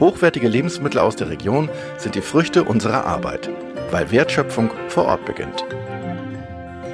[0.00, 3.50] Hochwertige Lebensmittel aus der Region sind die Früchte unserer Arbeit,
[3.90, 5.64] weil Wertschöpfung vor Ort beginnt.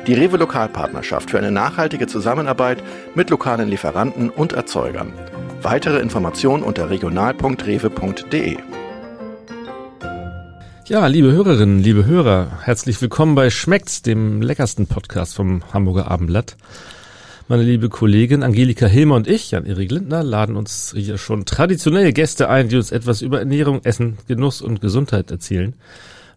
[0.06, 2.82] Die Rewe Lokalpartnerschaft für eine nachhaltige Zusammenarbeit
[3.14, 5.12] mit lokalen Lieferanten und Erzeugern.
[5.60, 8.56] Weitere Informationen unter regional.rewe.de.
[10.86, 16.56] Ja, liebe Hörerinnen, liebe Hörer, herzlich willkommen bei Schmeckt's, dem leckersten Podcast vom Hamburger Abendblatt.
[17.46, 22.48] Meine liebe Kollegin Angelika Hilmer und ich, Jan-Erik Lindner, laden uns hier schon traditionell Gäste
[22.48, 25.74] ein, die uns etwas über Ernährung, Essen, Genuss und Gesundheit erzählen.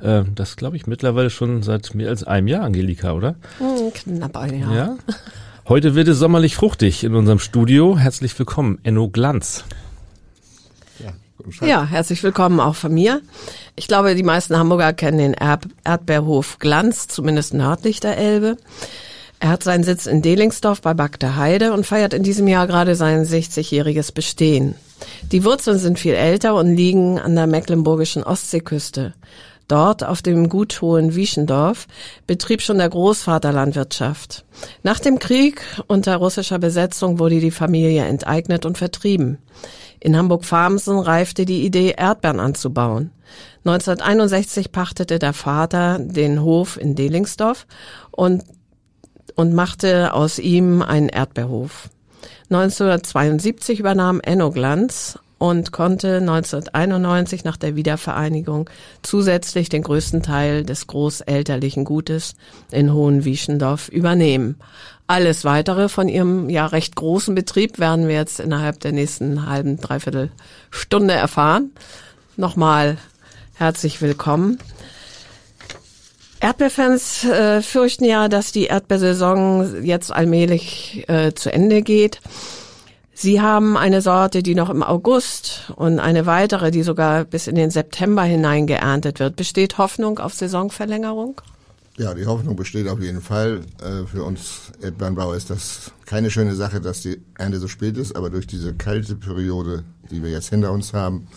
[0.02, 3.36] Äh, das glaube ich mittlerweile schon seit mehr als einem Jahr, Angelika, oder?
[3.60, 4.76] Hm, knapp ein Jahr.
[4.76, 4.98] Ja.
[5.70, 7.98] Heute wird es sommerlich fruchtig in unserem Studio.
[7.98, 9.64] Herzlich willkommen, Enno Glanz.
[11.62, 13.22] Ja, herzlich willkommen auch von mir.
[13.78, 18.58] Ich glaube, die meisten Hamburger kennen den Erd Erdbeerhof Glanz, zumindest nördlich der Elbe.
[19.40, 22.96] Er hat seinen Sitz in Delingsdorf bei Bagde Heide und feiert in diesem Jahr gerade
[22.96, 24.76] sein 60-jähriges Bestehen.
[25.32, 29.14] Die Wurzeln sind viel älter und liegen an der mecklenburgischen Ostseeküste.
[29.68, 31.88] Dort auf dem Gut Hohen Wieschendorf
[32.26, 34.46] betrieb schon der Großvater Landwirtschaft.
[34.82, 39.40] Nach dem Krieg unter russischer Besetzung wurde die Familie enteignet und vertrieben.
[40.00, 43.12] In Hamburg-Farmsen reifte die Idee, Erdbeeren anzubauen.
[43.66, 47.68] 1961 pachtete der Vater den Hof in Delingsdorf
[48.12, 48.44] und
[49.38, 51.90] und machte aus ihm einen Erdbeerhof.
[52.50, 58.68] 1972 übernahm Enno Glanz und konnte 1991 nach der Wiedervereinigung
[59.04, 62.36] zusätzlich den größten Teil des großelterlichen Gutes
[62.72, 64.56] in Hohenwieschendorf übernehmen.
[65.06, 69.80] Alles weitere von ihrem ja recht großen Betrieb werden wir jetzt innerhalb der nächsten halben,
[69.80, 70.32] dreiviertel
[70.72, 71.72] Stunde erfahren.
[72.38, 72.98] Nochmal
[73.54, 74.58] herzlich willkommen.
[76.40, 82.22] Erdbeerfans äh, fürchten ja, dass die Erdbeersaison jetzt allmählich äh, zu Ende geht.
[83.14, 87.56] Sie haben eine Sorte, die noch im August und eine weitere, die sogar bis in
[87.56, 89.36] den September hinein geerntet wird.
[89.36, 91.42] Besteht Hoffnung auf Saisonverlängerung?
[91.98, 93.62] Ja, die Hoffnung besteht auf jeden Fall.
[93.82, 98.16] Äh, für uns Erdbeerenbauer ist das keine schöne Sache, dass die Ernte so spät ist,
[98.16, 101.28] aber durch diese kalte Periode, die wir jetzt hinter uns haben,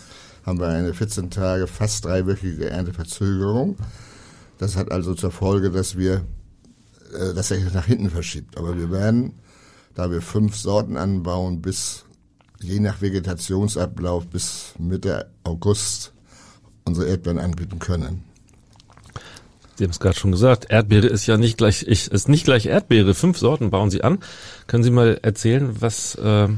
[0.45, 3.75] haben wir eine 14 Tage, fast dreiwöchige Ernteverzögerung.
[4.61, 6.23] Das hat also zur Folge, dass wir,
[7.13, 8.59] äh, dass er nach hinten verschiebt.
[8.59, 9.39] Aber wir werden,
[9.95, 12.05] da wir fünf Sorten anbauen, bis
[12.61, 16.13] je nach Vegetationsablauf bis Mitte August
[16.85, 18.23] unsere Erdbeeren anbieten können.
[19.77, 22.67] Sie haben es gerade schon gesagt, Erdbeere ist ja nicht gleich, ich, ist nicht gleich
[22.67, 23.15] Erdbeere.
[23.15, 24.19] Fünf Sorten bauen Sie an.
[24.67, 26.49] Können Sie mal erzählen, was äh,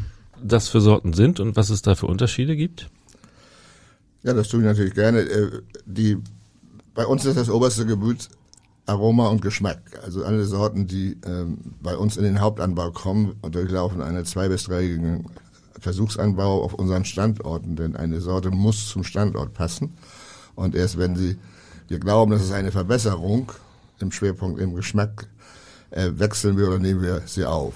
[0.44, 2.90] das für Sorten sind und was es da für Unterschiede gibt?
[4.24, 5.22] Ja, das tue ich natürlich gerne.
[5.22, 6.18] Äh, die
[6.94, 8.30] bei uns ist das oberste Gebot
[8.86, 9.80] Aroma und Geschmack.
[10.04, 14.50] Also alle Sorten, die ähm, bei uns in den Hauptanbau kommen und durchlaufen eine zwei-
[14.50, 15.30] bis dreijährigen
[15.80, 19.96] Versuchsanbau auf unseren Standorten, denn eine Sorte muss zum Standort passen.
[20.56, 21.38] Und erst wenn sie,
[21.88, 23.52] wir glauben, das ist eine Verbesserung
[24.00, 25.28] im Schwerpunkt im Geschmack,
[25.92, 27.74] äh, wechseln wir oder nehmen wir sie auf.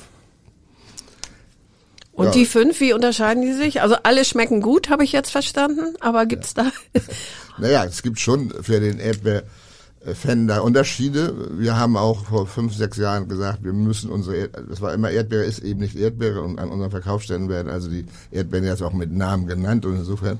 [2.12, 2.32] Und ja.
[2.32, 3.82] die fünf, wie unterscheiden die sich?
[3.82, 6.72] Also alle schmecken gut, habe ich jetzt verstanden, aber gibt's ja.
[6.94, 7.02] da?
[7.57, 11.34] naja, es gibt schon für den Erdbeer-Fan da Unterschiede.
[11.57, 15.12] Wir haben auch vor fünf, sechs Jahren gesagt, wir müssen unsere, Erd das war immer
[15.12, 18.94] Erdbeere, ist eben nicht Erdbeere und an unseren Verkaufsständen werden also die Erdbeeren jetzt auch
[18.94, 20.40] mit Namen genannt und insofern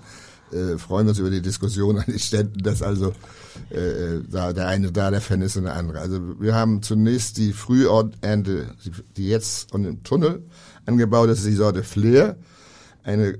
[0.52, 3.14] äh, freuen wir uns über die Diskussion an den Ständen, dass also
[3.70, 6.00] äh, da der eine da der Fan ist und der andere.
[6.00, 8.68] Also wir haben zunächst die Frühorternte,
[9.18, 10.44] die jetzt und im Tunnel
[10.86, 11.30] angebaut.
[11.30, 12.38] Ist die Sorte Flair,
[13.04, 13.38] eine,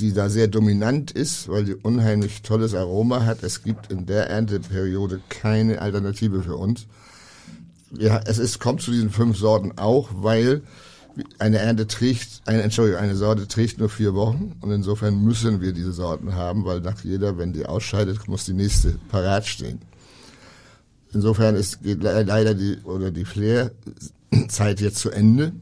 [0.00, 3.42] die da sehr dominant ist, weil die unheimlich tolles Aroma hat.
[3.42, 6.86] Es gibt in der Ernteperiode keine Alternative für uns.
[7.96, 10.62] Ja, es ist, kommt zu diesen fünf Sorten auch, weil
[11.38, 15.72] eine Ernte trägt, eine, Entschuldigung, eine Sorte trägt nur vier Wochen und insofern müssen wir
[15.72, 19.80] diese Sorten haben, weil nach jeder, wenn die ausscheidet, muss die nächste parat stehen.
[21.12, 25.52] Insofern ist, geht leider die, oder die Flair-Zeit jetzt zu Ende.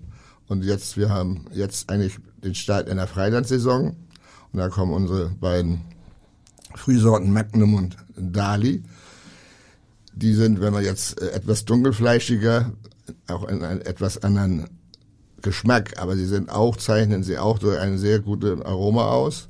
[0.48, 3.96] Und jetzt, wir haben jetzt eigentlich den Start einer Freilandsaison.
[4.52, 5.82] Und da kommen unsere beiden
[6.74, 8.82] Frühsorten Magnum und Dali.
[10.14, 12.72] Die sind, wenn man jetzt äh, etwas dunkelfleischiger,
[13.28, 14.68] auch in einen etwas anderen
[15.42, 19.48] Geschmack, aber sie sind auch, zeichnen sie auch durch ein sehr gutes Aroma aus.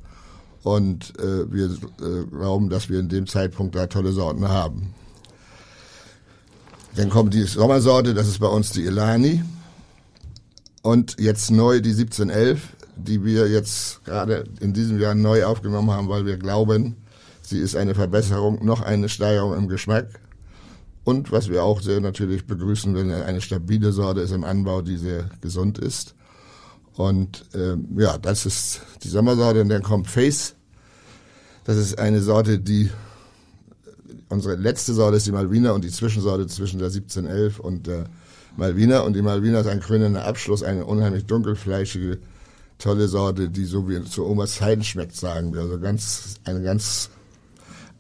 [0.63, 4.95] Und äh, wir äh, glauben, dass wir in dem Zeitpunkt da tolle Sorten haben.
[6.97, 9.45] Dann kommt die Sommersorte, das ist bei uns die Elani.
[10.83, 12.61] Und jetzt neu die 1711,
[12.97, 16.97] die wir jetzt gerade in diesem Jahr neu aufgenommen haben, weil wir glauben,
[17.43, 20.21] sie ist eine Verbesserung, noch eine Steigerung im Geschmack.
[21.05, 24.97] Und was wir auch sehr natürlich begrüßen, wenn eine stabile Sorte ist im Anbau, die
[24.97, 26.15] sehr gesund ist.
[26.95, 29.61] Und ähm, ja, das ist die Sommersorte.
[29.61, 30.55] Und dann kommt Face.
[31.65, 32.91] Das ist eine Sorte, die
[34.29, 38.07] unsere letzte Sorte ist die Malvina und die Zwischensorte zwischen der 1711 und der
[38.57, 39.01] Malvina.
[39.01, 42.19] Und die Malvina ist ein krönender Abschluss, eine unheimlich dunkelfleischige,
[42.79, 45.63] tolle Sorte, die so wie zu Omas Zeiten schmeckt, sagen wir.
[45.63, 47.11] Also ganz, eine ganz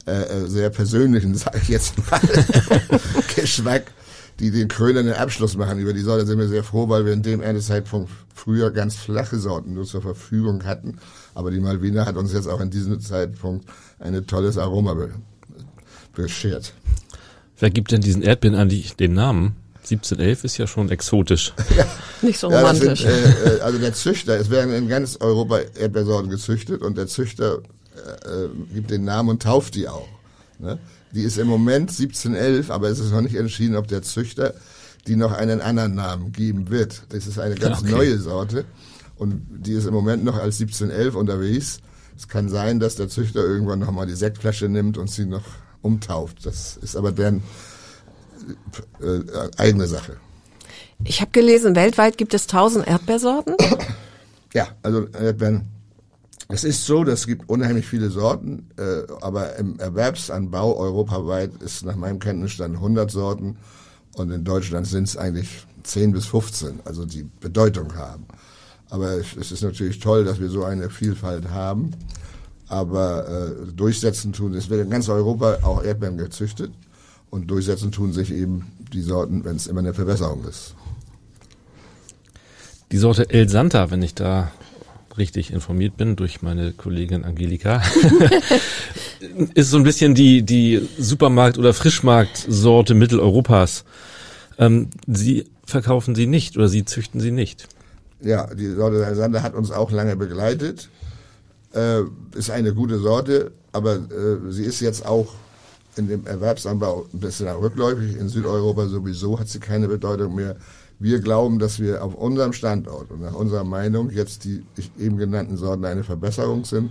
[0.06, 2.20] äh, äh sehr persönlichen, sage ich jetzt mal,
[3.34, 3.93] Geschmack,
[4.38, 5.78] die den krönenden Abschluss machen.
[5.78, 9.38] Über die Sorte sind wir sehr froh, weil wir in dem Erntezeitpunkt früher ganz flache
[9.38, 10.99] Sorten nur zur Verfügung hatten.
[11.34, 13.67] Aber die Malvina hat uns jetzt auch in diesem Zeitpunkt
[13.99, 14.96] ein tolles Aroma
[16.12, 16.75] beschert.
[17.58, 19.56] Wer gibt denn diesen Erdbeeren eigentlich den Namen?
[19.91, 21.53] 1711 ist ja schon exotisch.
[21.77, 21.87] Ja.
[22.23, 23.03] Nicht so romantisch.
[23.03, 27.06] Ja, sind, äh, also der Züchter, es werden in ganz Europa Erdbeersorten gezüchtet und der
[27.06, 27.59] Züchter
[27.94, 30.09] äh, äh gibt den Namen und tauft die auch.
[30.59, 30.79] Ne?
[31.12, 34.55] Die ist im Moment 1711, aber es ist noch nicht entschieden, ob der Züchter
[35.06, 37.03] die noch einen anderen Namen geben wird.
[37.11, 37.91] Das ist eine ganz okay.
[37.91, 38.65] neue Sorte
[39.17, 41.79] und die ist im Moment noch als 1711 unterwegs.
[42.17, 45.44] Es kann sein, dass der Züchter irgendwann nochmal die Sektflasche nimmt und sie noch
[45.83, 46.44] umtauft.
[46.44, 47.43] Das ist aber deren
[49.00, 50.16] äh, eigene Sache.
[51.04, 53.56] Ich habe gelesen, weltweit gibt es 1000 Erdbeersorten.
[54.54, 55.66] Ja, also Erdbeeren.
[56.48, 61.96] Es ist so, es gibt unheimlich viele Sorten, äh, aber im Erwerbsanbau europaweit ist nach
[61.96, 63.58] meinem Kenntnisstand 100 Sorten
[64.14, 68.26] und in Deutschland sind es eigentlich 10 bis 15, also die Bedeutung haben.
[68.88, 71.90] Aber es ist natürlich toll, dass wir so eine Vielfalt haben.
[72.69, 76.72] Aber äh, durchsetzen tun, es wird in ganz Europa auch Erdbeeren gezüchtet
[77.31, 80.75] und durchsetzen tun sich eben die Sorten, wenn es immer eine Verbesserung ist.
[82.93, 84.52] Die Sorte El Santa, wenn ich da
[85.19, 87.82] richtig informiert bin durch meine Kollegin Angelika,
[89.55, 93.84] ist so ein bisschen die, die Supermarkt- oder Frischmarktsorte Mitteleuropas.
[94.58, 97.67] Ähm, sie verkaufen sie nicht oder sie züchten sie nicht.
[98.20, 100.88] Ja, die Sorte El Santa hat uns auch lange begleitet
[101.76, 102.02] äh,
[102.34, 105.34] ist eine gute Sorte, aber äh, sie ist jetzt auch
[105.96, 108.16] in dem Erwerbsanbau ein bisschen rückläufig.
[108.16, 110.56] In Südeuropa sowieso hat sie keine Bedeutung mehr.
[110.98, 114.64] Wir glauben, dass wir auf unserem Standort und nach unserer Meinung jetzt die
[114.98, 116.90] eben genannten Sorten eine Verbesserung sind.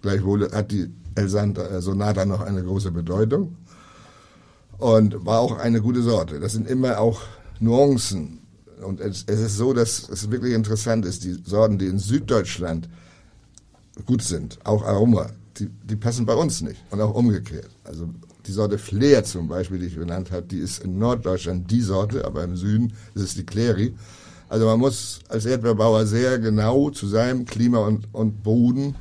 [0.00, 3.56] Gleichwohl hat die El äh, Sonata noch eine große Bedeutung
[4.78, 6.40] und war auch eine gute Sorte.
[6.40, 7.20] Das sind immer auch
[7.60, 8.40] Nuancen.
[8.82, 12.88] Und es, es ist so, dass es wirklich interessant ist, die Sorten, die in Süddeutschland
[14.06, 17.70] gut sind, auch Aroma, die, die passen bei uns nicht und auch umgekehrt.
[17.84, 18.08] Also
[18.46, 22.24] die Sorte Flair zum Beispiel, die ich genannt habe, die ist in Norddeutschland die Sorte,
[22.24, 23.94] aber im Süden ist es die Cleri.
[24.48, 28.94] Also man muss als Erdbeerbauer sehr genau zu seinem Klima und, und Boden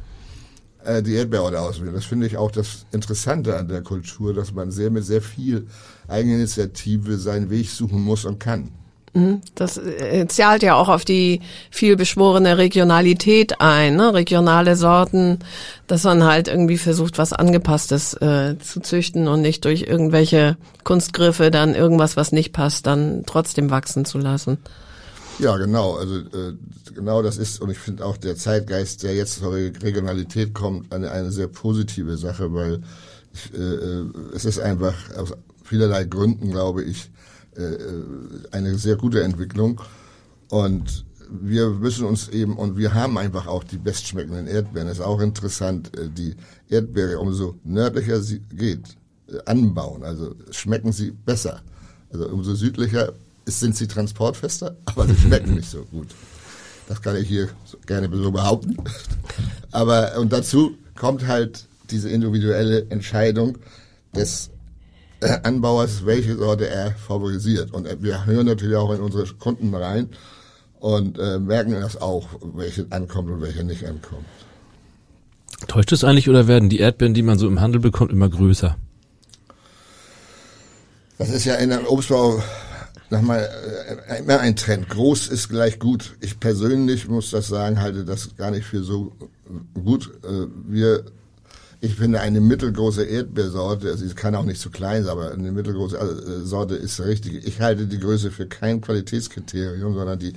[0.84, 1.94] äh, die Erdbeerorte auswählen.
[1.94, 5.68] Das finde ich auch das Interessante an der Kultur, dass man sehr mit sehr viel
[6.08, 8.72] Eigeninitiative seinen Weg suchen muss und kann.
[9.14, 9.42] Mhm.
[9.56, 14.14] Das äh, zahlt ja auch auf die viel beschworene Regionalität ein, ne?
[14.14, 15.40] regionale Sorten,
[15.88, 21.52] dass man halt irgendwie versucht, was Angepasstes äh, zu züchten und nicht durch irgendwelche Kunstgriffe
[21.52, 24.60] dann irgendwas, was nicht passt, dann trotzdem wachsen zu lassen.
[25.40, 25.96] Ja, genau.
[25.96, 26.54] Also äh,
[26.96, 31.12] genau das ist, und ich finde auch der Zeitgeist, der jetzt zur Regionalität kommt, eine,
[31.12, 32.82] eine sehr positive Sache, weil
[33.34, 35.34] ich, äh, äh es ist einfach aus
[35.64, 37.21] vielerlei Gründen, glaube ich, äh, äh,
[38.52, 39.82] eine sehr gute Entwicklung.
[40.50, 44.88] Und wir müssen uns eben, und wir haben einfach auch die bestschmeckenden Erdbeeren.
[44.88, 46.36] Das ist auch interessant, äh, die
[46.70, 48.84] Erdbeere, umso nördlicher sie geht,
[49.46, 50.04] anbauen.
[50.04, 51.62] Also schmecken sie besser.
[52.12, 53.14] Also umso südlicher
[53.46, 56.08] sind sie transportfester, aber sie schmecken nicht so gut.
[56.88, 57.48] Das kann ich hier
[57.86, 58.76] gerne so behaupten.
[59.72, 63.58] Aber, und dazu kommt halt diese individuelle Entscheidung
[64.14, 64.50] des
[65.22, 67.74] äh, Anbauers, welche Sorte er favorisiert.
[67.74, 70.10] Und äh, wir hören natürlich auch in unsere Kunden rein
[70.80, 74.26] und äh, merken das auch, welche ankommt und welche nicht ankommt.
[75.68, 78.76] Täuscht es eigentlich oder werden die Erdbeeren, die man so im Handel bekommt, immer größer?
[81.20, 82.42] Das ist ja in der Obstbau
[83.12, 83.48] nochmal
[84.08, 84.90] äh, immer ein Trend.
[84.90, 86.16] Groß ist gleich gut.
[86.20, 89.12] Ich persönlich muss das sagen, halte das gar nicht für so
[89.76, 90.12] gut.
[90.24, 91.06] Äh, wir
[91.84, 95.52] ich finde eine mittelgroße Erdbeersorte, also sie kann auch nicht zu klein sein, aber eine
[95.52, 97.46] mittelgroße äh, Sorte ist richtig.
[97.46, 100.34] Ich halte die Größe für kein Qualitätskriterium, sondern die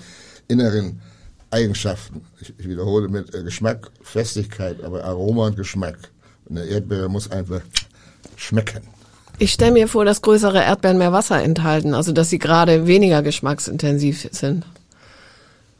[0.48, 1.02] inneren
[1.50, 2.22] Eigenschaften.
[2.40, 5.98] Ich, ich wiederhole mit äh, Geschmack, Festigkeit, aber Aroma und Geschmack.
[6.48, 7.60] Eine Erdbeere muss einfach
[8.36, 8.80] schmecken.
[9.38, 13.22] Ich stelle mir vor, dass größere Erdbeeren mehr Wasser enthalten, also dass sie gerade weniger
[13.22, 14.64] geschmacksintensiv sind.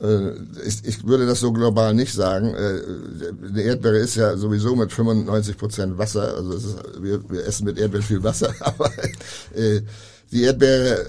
[0.00, 0.32] Äh,
[0.66, 2.54] ich, ich würde das so global nicht sagen.
[2.54, 6.34] Äh, eine Erdbeere ist ja sowieso mit 95 Prozent Wasser.
[6.36, 8.54] Also ist, wir, wir, essen mit Erdbeeren viel Wasser.
[8.60, 8.90] Aber
[9.54, 9.80] äh,
[10.30, 11.04] die Erdbeere,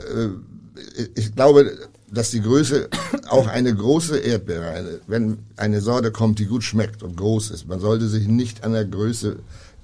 [1.15, 1.71] ich glaube,
[2.11, 2.89] dass die Größe
[3.29, 7.79] auch eine große Erdbeere, wenn eine Sorte kommt, die gut schmeckt und groß ist, man
[7.79, 9.37] sollte sich nicht an der Größe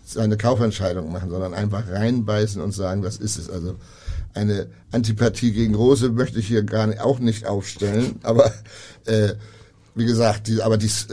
[0.05, 3.49] seine Kaufentscheidung machen, sondern einfach reinbeißen und sagen, das ist es.
[3.49, 3.75] Also
[4.33, 8.51] eine Antipathie gegen Rose möchte ich hier gar nicht, auch nicht aufstellen, aber
[9.05, 9.33] äh,
[9.95, 11.07] wie gesagt, die, aber dies,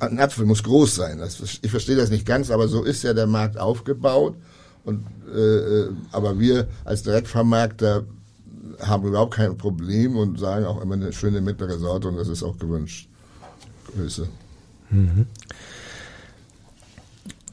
[0.00, 1.18] ein Apfel muss groß sein.
[1.18, 4.34] Das, ich verstehe das nicht ganz, aber so ist ja der Markt aufgebaut.
[4.84, 8.04] Und äh, äh aber wir als Direktvermarkter
[8.80, 12.42] haben überhaupt kein Problem und sagen auch immer eine schöne mittlere Sorte und das ist
[12.42, 13.08] auch gewünscht.
[13.94, 14.28] Größe.
[14.90, 15.26] Mhm.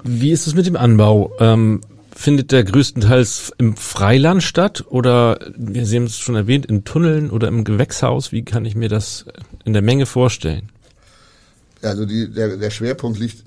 [0.04, 1.32] Wie ist es mit dem Anbau?
[1.40, 1.82] Ähm,
[2.22, 7.48] findet der größtenteils im Freiland statt oder, Sie haben es schon erwähnt, in Tunneln oder
[7.48, 8.32] im Gewächshaus?
[8.32, 9.26] Wie kann ich mir das
[9.66, 10.70] in der Menge vorstellen?
[11.82, 13.44] Also die, der, der Schwerpunkt liegt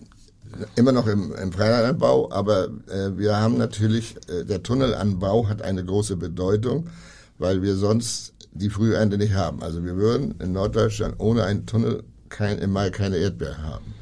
[0.76, 5.85] immer noch im, im Freilandanbau, aber äh, wir haben natürlich, äh, der Tunnelanbau hat eine
[5.85, 6.88] große Bedeutung,
[7.38, 9.62] weil wir sonst die Frühernte nicht haben.
[9.62, 13.95] Also wir würden in Norddeutschland ohne einen Tunnel kein, im Mai keine Erdbeeren haben.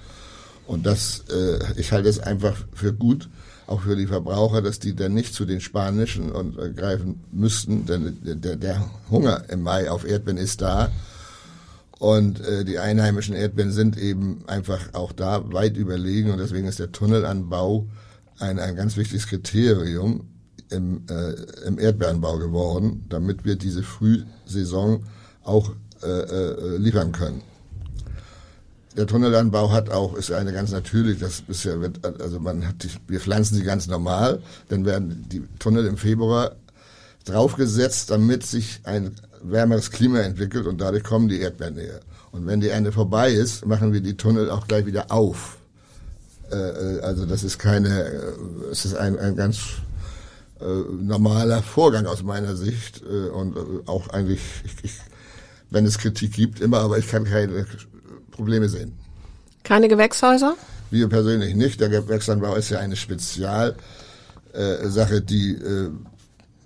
[0.66, 3.28] Und das, äh, ich halte es einfach für gut,
[3.72, 8.18] auch für die Verbraucher, dass die dann nicht zu den spanischen äh, greifen müssten, denn
[8.22, 10.90] der, der Hunger im Mai auf Erdbeeren ist da.
[11.98, 16.80] Und äh, die einheimischen Erdbeeren sind eben einfach auch da weit überlegen und deswegen ist
[16.80, 17.88] der Tunnelanbau
[18.38, 20.28] ein, ein ganz wichtiges Kriterium
[20.70, 21.32] im, äh,
[21.66, 25.06] im Erdbeeranbau geworden, damit wir diese Frühsaison
[25.44, 27.42] auch äh, äh, liefern können
[28.96, 32.90] der Tunnelanbau hat auch, ist eine ganz natürlich, das bisher wird, also man hat, die,
[33.08, 36.56] wir pflanzen sie ganz normal, dann werden die Tunnel im Februar
[37.24, 42.00] draufgesetzt, damit sich ein wärmeres Klima entwickelt und dadurch kommen die Erdbeeren näher.
[42.32, 45.58] Und wenn die Ernte vorbei ist, machen wir die Tunnel auch gleich wieder auf.
[46.50, 48.32] Äh, äh also das ist keine, äh,
[48.70, 49.58] es ist ein, ein ganz
[50.60, 54.92] äh, normaler Vorgang aus meiner Sicht äh, und äh, auch eigentlich, ich, ich,
[55.70, 57.66] wenn es Kritik gibt, immer, aber ich kann keine
[58.32, 58.92] Probleme sehen.
[59.62, 60.56] Keine Gewächshäuser?
[60.90, 61.80] Wir persönlich nicht.
[61.80, 63.76] Der Gewächsanbau ist ja eine Spezialsache,
[65.22, 65.90] die äh,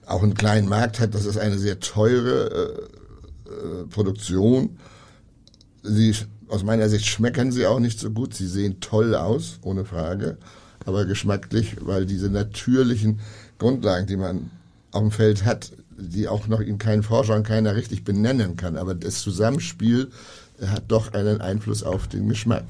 [0.07, 1.15] auch einen kleinen Markt hat.
[1.15, 2.89] Das ist eine sehr teure
[3.47, 4.79] äh, äh, Produktion.
[5.83, 6.15] Sie,
[6.49, 8.35] aus meiner Sicht schmecken sie auch nicht so gut.
[8.35, 10.39] Sie sehen toll aus, ohne Frage,
[10.85, 13.21] aber geschmacklich, weil diese natürlichen
[13.59, 14.51] Grundlagen, die man
[14.91, 18.77] auf dem Feld hat, die auch noch in keinen Forscher und keiner richtig benennen kann.
[18.77, 20.11] Aber das Zusammenspiel
[20.65, 22.65] hat doch einen Einfluss auf den Geschmack.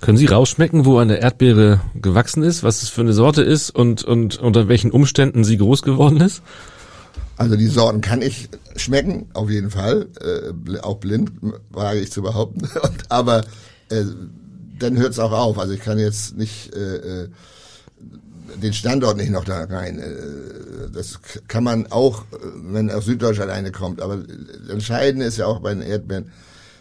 [0.00, 4.02] Können Sie rausschmecken, wo eine Erdbeere gewachsen ist, was es für eine Sorte ist und,
[4.02, 6.42] und unter welchen Umständen sie groß geworden ist?
[7.36, 10.08] Also die Sorten kann ich schmecken, auf jeden Fall.
[10.20, 11.32] Äh, auch blind,
[11.70, 12.62] wage ich zu behaupten.
[12.82, 13.44] Und, aber
[13.88, 14.04] äh,
[14.78, 15.58] dann hört es auch auf.
[15.58, 17.28] Also ich kann jetzt nicht äh, äh
[18.56, 19.98] den Standort nicht noch da rein.
[19.98, 24.00] Äh, das kann man auch, wenn aus Süddeutschland eine kommt.
[24.00, 26.30] Aber das Entscheidende ist ja auch bei den Erdbeeren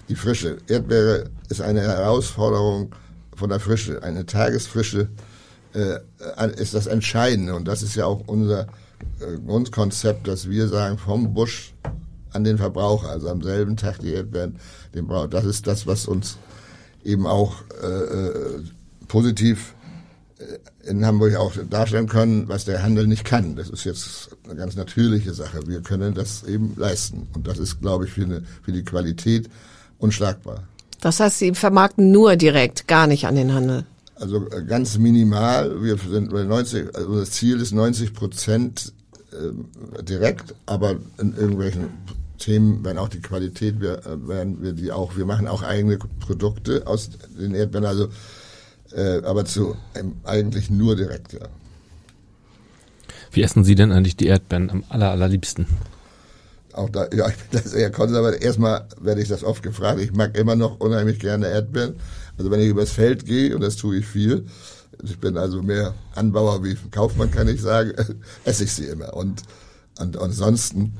[0.09, 0.57] die Frische.
[0.67, 2.93] Erdbeere ist eine Herausforderung
[3.35, 4.03] von der Frische.
[4.03, 5.09] Eine Tagesfrische
[5.73, 5.99] äh,
[6.57, 7.55] ist das Entscheidende.
[7.55, 8.67] Und das ist ja auch unser
[9.19, 11.73] äh, Grundkonzept, dass wir sagen, vom Busch
[12.31, 14.57] an den Verbraucher, also am selben Tag die Erdbeeren,
[14.93, 15.27] den Brauch.
[15.27, 16.37] Das ist das, was uns
[17.03, 18.63] eben auch äh, äh
[19.07, 19.73] positiv
[20.85, 23.55] in Hamburg auch darstellen können, was der Handel nicht kann.
[23.55, 25.67] Das ist jetzt eine ganz natürliche Sache.
[25.67, 27.27] Wir können das eben leisten.
[27.33, 29.49] Und das ist, glaube ich, für, eine, für die Qualität
[29.99, 30.63] unschlagbar.
[31.01, 33.85] Das heißt, Sie vermarkten nur direkt, gar nicht an den Handel?
[34.15, 35.83] Also äh, ganz minimal.
[35.83, 38.93] Wir sind bei 90, also das Ziel ist 90 Prozent
[39.31, 41.89] äh, direkt, aber in irgendwelchen
[42.37, 45.97] Themen, wenn auch die Qualität, wir, äh, werden wir die auch, wir machen auch eigene
[45.97, 47.09] Produkte aus
[47.39, 47.85] den Erdbeeren.
[47.85, 48.09] Also
[48.93, 51.47] äh, aber zu ähm, eigentlich nur direkt, ja.
[53.31, 55.65] Wie essen Sie denn eigentlich die Erdbeeren am aller, allerliebsten?
[56.73, 58.43] Auch da, ja, ich bin da sehr konservativ.
[58.43, 59.99] Erstmal werde ich das oft gefragt.
[59.99, 61.95] Ich mag immer noch unheimlich gerne Erdbeeren.
[62.37, 64.45] Also wenn ich übers Feld gehe, und das tue ich viel,
[65.03, 67.93] ich bin also mehr Anbauer wie Kaufmann, kann ich sagen,
[68.45, 69.13] esse ich sie immer.
[69.13, 69.43] Und,
[69.99, 70.97] und, und ansonsten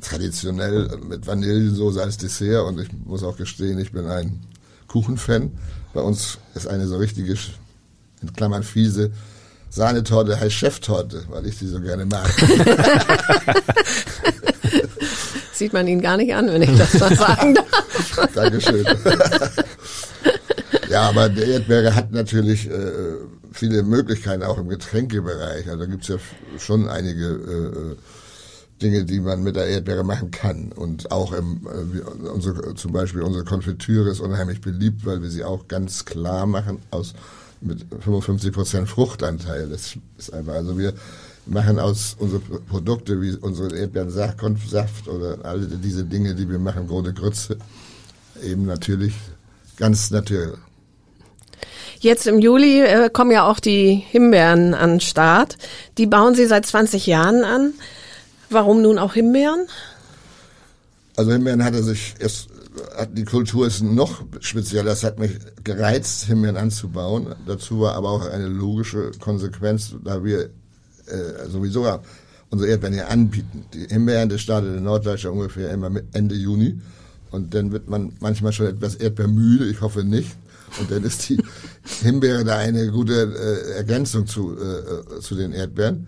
[0.00, 2.66] traditionell mit Vanillesoße als Dessert.
[2.66, 4.40] Und ich muss auch gestehen, ich bin ein
[4.86, 5.52] Kuchenfan.
[5.94, 7.36] Bei uns ist eine so richtige,
[8.22, 9.10] in Klammern fiese,
[9.70, 12.28] Sahnetorte heißt Cheftorte, weil ich sie so gerne mag.
[15.52, 17.66] Sieht man ihn gar nicht an, wenn ich das mal sagen darf.
[18.34, 18.86] Dankeschön.
[20.88, 22.92] ja, aber der Erdbeere hat natürlich äh,
[23.52, 25.66] viele Möglichkeiten auch im Getränkebereich.
[25.68, 26.16] Also da gibt's ja
[26.58, 27.96] schon einige äh,
[28.82, 30.72] Dinge, die man mit der Erdbeere machen kann.
[30.72, 35.44] Und auch im, äh, unsere, zum Beispiel unsere Konfitüre ist unheimlich beliebt, weil wir sie
[35.44, 37.14] auch ganz klar machen aus
[37.60, 39.68] mit 55 Prozent Fruchtanteil.
[39.68, 40.94] Das ist einfach, also wir
[41.46, 47.12] machen aus unsere Produkte wie unsere Erdbeerensaft oder alle diese Dinge, die wir machen, Grode
[47.12, 47.56] Grütze,
[48.42, 49.14] eben natürlich
[49.76, 50.58] ganz natürlich.
[52.00, 55.58] Jetzt im Juli äh, kommen ja auch die Himbeeren an den Start.
[55.96, 57.72] Die bauen Sie seit 20 Jahren an.
[58.50, 59.66] Warum nun auch Himbeeren?
[61.16, 62.48] Also Himbeeren hatte sich erst,
[62.96, 64.84] hat die Kultur ist noch spezieller.
[64.84, 65.32] Das hat mich
[65.64, 67.34] gereizt, Himbeeren anzubauen.
[67.46, 70.50] Dazu war aber auch eine logische Konsequenz, da wir
[71.06, 71.86] äh, sowieso
[72.50, 73.64] unsere Erdbeeren hier anbieten.
[73.74, 76.80] Die Himbeeren, das startet in Norddeutschland ungefähr immer Ende Juni.
[77.30, 80.36] Und dann wird man manchmal schon etwas erdbeermüde, ich hoffe nicht.
[80.80, 81.38] Und dann ist die
[82.02, 86.06] Himbeere da eine gute äh, Ergänzung zu, äh, zu den Erdbeeren.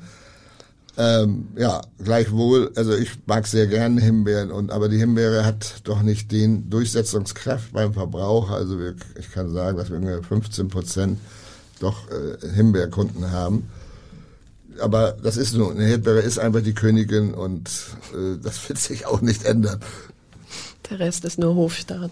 [0.99, 6.03] Ähm, ja, gleichwohl, also ich mag sehr gerne Himbeeren, und, aber die Himbeere hat doch
[6.03, 8.55] nicht den Durchsetzungskraft beim Verbraucher.
[8.55, 11.19] Also wir, ich kann sagen, dass wir 15 Prozent
[11.79, 13.69] doch äh, Himbeerkunden haben.
[14.81, 17.69] Aber das ist nur, eine Erdbeere ist einfach die Königin und
[18.13, 19.81] äh, das wird sich auch nicht ändern.
[20.91, 22.11] Der Rest ist nur Hofstaat.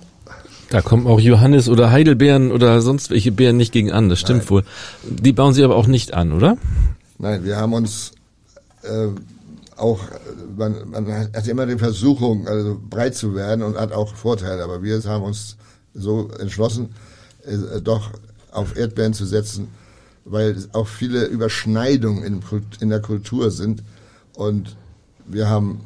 [0.70, 4.40] Da kommen auch Johannes oder Heidelbeeren oder sonst welche Beeren nicht gegen an, das stimmt
[4.40, 4.50] Nein.
[4.50, 4.64] wohl.
[5.02, 6.58] Die bauen sie aber auch nicht an, oder?
[7.18, 8.12] Nein, wir haben uns
[8.88, 9.09] äh,
[9.76, 10.00] auch,
[10.57, 14.83] man, man hat immer die Versuchung, also breit zu werden und hat auch Vorteile, aber
[14.83, 15.57] wir haben uns
[15.95, 16.90] so entschlossen,
[17.45, 18.11] äh, doch
[18.50, 19.68] auf Erdbeeren zu setzen,
[20.25, 22.40] weil auch viele Überschneidungen in,
[22.80, 23.83] in der Kultur sind
[24.35, 24.76] und
[25.26, 25.80] wir haben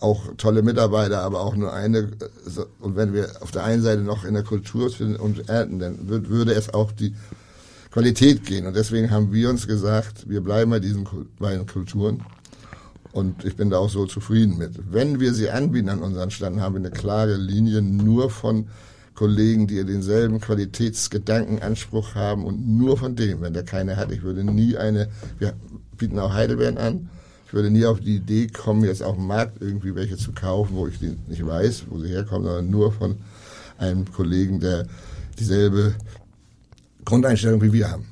[0.00, 2.10] auch tolle Mitarbeiter, aber auch nur eine.
[2.80, 6.08] Und wenn wir auf der einen Seite noch in der Kultur finden und ernten, dann
[6.08, 7.14] würde es auch die
[7.92, 8.66] Qualität gehen.
[8.66, 11.06] Und deswegen haben wir uns gesagt, wir bleiben bei diesen
[11.38, 12.24] beiden Kulturen.
[13.12, 14.72] Und ich bin da auch so zufrieden mit.
[14.90, 18.68] Wenn wir sie anbieten an unseren Ständen, haben wir eine klare Linie nur von
[19.14, 24.10] Kollegen, die denselben Qualitätsgedankenanspruch haben und nur von dem, wenn der keine hat.
[24.10, 25.52] Ich würde nie eine, wir
[25.98, 27.10] bieten auch Heidelbeeren an,
[27.46, 30.74] ich würde nie auf die Idee kommen, jetzt auf dem Markt irgendwie welche zu kaufen,
[30.74, 33.16] wo ich nicht weiß, wo sie herkommen, sondern nur von
[33.76, 34.86] einem Kollegen, der
[35.38, 35.94] dieselbe
[37.04, 38.06] Grundeinstellung wie wir haben.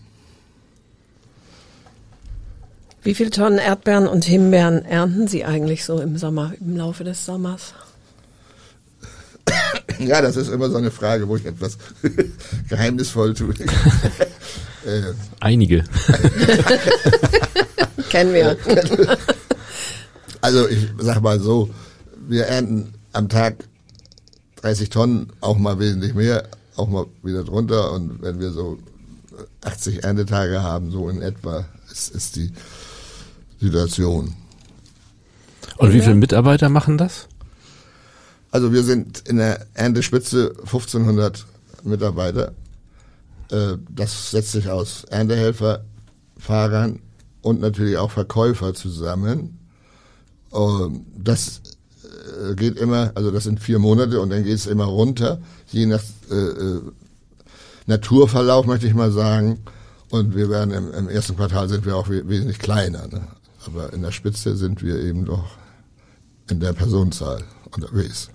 [3.02, 7.24] Wie viele Tonnen Erdbeeren und Himbeeren ernten Sie eigentlich so im Sommer, im Laufe des
[7.24, 7.72] Sommers?
[9.98, 11.78] Ja, das ist immer so eine Frage, wo ich etwas
[12.68, 13.54] geheimnisvoll tue.
[14.86, 15.84] Äh, Einige.
[18.08, 18.56] Kennen wir.
[20.40, 21.68] Also ich sag mal so,
[22.26, 23.56] wir ernten am Tag
[24.62, 26.48] 30 Tonnen, auch mal wesentlich mehr,
[26.80, 27.92] auch mal wieder drunter.
[27.92, 28.78] Und wenn wir so
[29.64, 32.52] 80 Erntetage haben, so in etwa, ist, ist die
[33.60, 34.34] Situation.
[35.76, 37.28] Und wie viele Mitarbeiter machen das?
[38.50, 41.46] Also wir sind in der Erntespitze 1500
[41.84, 42.52] Mitarbeiter.
[43.50, 45.84] Äh, das setzt sich aus Erntehelfer,
[46.38, 47.00] Fahrern
[47.42, 49.58] und natürlich auch Verkäufer zusammen.
[51.16, 51.60] Das
[52.56, 56.02] geht immer, also das sind vier Monate und dann geht es immer runter, je nach
[56.30, 56.80] äh,
[57.86, 59.60] Naturverlauf möchte ich mal sagen.
[60.10, 63.06] Und wir werden im, im ersten Quartal sind wir auch wesentlich kleiner.
[63.06, 63.22] Ne?
[63.66, 65.44] Aber in der Spitze sind wir eben doch
[66.50, 67.42] in der Personenzahl
[67.74, 68.28] unterwegs.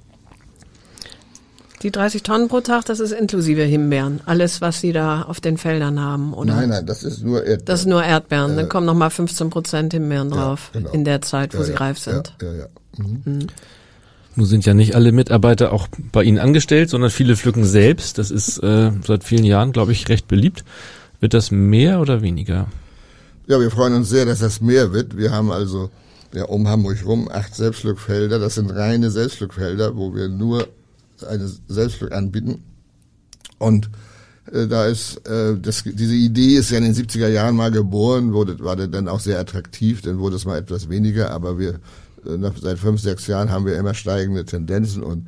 [1.81, 4.21] Die 30 Tonnen pro Tag, das ist inklusive Himbeeren.
[4.25, 6.55] Alles, was Sie da auf den Feldern haben, oder?
[6.55, 7.65] Nein, nein, das ist nur Erdbeeren.
[7.65, 8.53] Das ist nur Erdbeeren.
[8.53, 10.91] Äh, Dann kommen nochmal 15 Prozent Himbeeren drauf ja, genau.
[10.93, 12.33] in der Zeit, wo ja, sie ja, reif sind.
[12.41, 12.65] Ja, ja, ja.
[12.97, 13.47] Mhm.
[14.35, 18.17] Nun sind ja nicht alle Mitarbeiter auch bei Ihnen angestellt, sondern viele pflücken selbst.
[18.17, 20.65] Das ist äh, seit vielen Jahren, glaube ich, recht beliebt.
[21.21, 22.67] Wird das mehr oder weniger?
[23.47, 25.15] Ja, wir freuen uns sehr, dass das mehr wird.
[25.15, 25.89] Wir haben also
[26.33, 28.39] ja, um Hamburg rum acht Selbstpflückfelder.
[28.39, 30.67] Das sind reine Selbstpflückfelder, wo wir nur
[31.27, 32.63] eine Selbstpflück anbieten.
[33.57, 33.89] Und
[34.51, 38.33] äh, da ist äh, das, diese Idee ist ja in den 70er Jahren mal geboren,
[38.33, 41.79] wurde war dann auch sehr attraktiv, dann wurde es mal etwas weniger, aber wir
[42.61, 45.27] seit fünf, sechs Jahren haben wir immer steigende Tendenzen und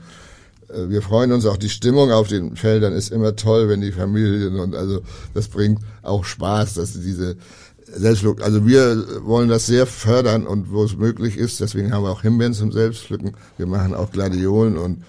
[0.70, 3.92] äh, wir freuen uns auch die Stimmung auf den Feldern ist immer toll, wenn die
[3.92, 5.02] Familien und also
[5.34, 7.38] das bringt auch Spaß, dass diese
[7.86, 12.12] Selbstpflück, also wir wollen das sehr fördern und wo es möglich ist, deswegen haben wir
[12.12, 15.04] auch Himbeeren zum Selbstpflücken, wir machen auch Gladiolen und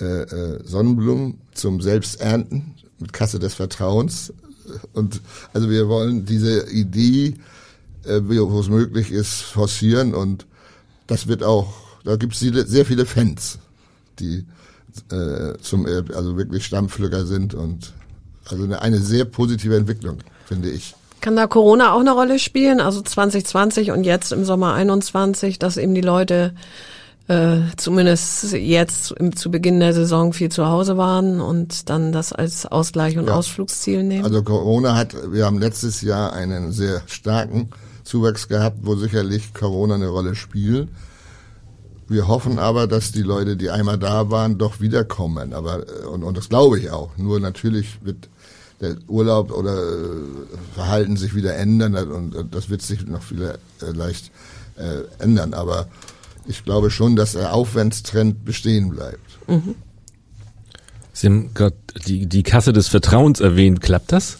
[0.00, 4.32] äh, äh, Sonnenblumen zum Selbsternten mit Kasse des Vertrauens.
[4.92, 5.20] Und
[5.52, 7.34] also wir wollen diese Idee,
[8.04, 10.46] äh, wo es möglich ist, forcieren und
[11.06, 13.58] das wird auch da gibt es sehr viele Fans,
[14.18, 14.44] die
[15.10, 17.92] äh, zum also wirklich Stammpflücker sind und
[18.44, 20.94] also eine, eine sehr positive Entwicklung, finde ich.
[21.22, 22.80] Kann da Corona auch eine Rolle spielen?
[22.80, 26.54] Also 2020 und jetzt im Sommer 21, dass eben die Leute
[27.28, 32.34] äh, zumindest jetzt im, zu Beginn der Saison viel zu Hause waren und dann das
[32.34, 33.34] als Ausgleich und ja.
[33.34, 34.26] Ausflugsziel nehmen?
[34.26, 37.70] Also Corona hat, wir haben letztes Jahr einen sehr starken
[38.04, 40.88] Zuwachs gehabt, wo sicherlich Corona eine Rolle spielt.
[42.06, 45.54] Wir hoffen aber, dass die Leute, die einmal da waren, doch wiederkommen.
[45.54, 47.16] Aber äh, und, und das glaube ich auch.
[47.16, 48.28] Nur natürlich wird
[48.80, 50.06] der Urlaub oder äh,
[50.74, 54.30] Verhalten sich wieder ändern und, und das wird sich noch vielleicht
[54.76, 55.54] äh, ändern.
[55.54, 55.88] Aber
[56.46, 59.48] ich glaube schon, dass der Aufwärtstrend bestehen bleibt.
[59.48, 59.74] Mhm.
[61.12, 63.80] Sie haben gerade die, die Kasse des Vertrauens erwähnt.
[63.80, 64.38] Klappt das?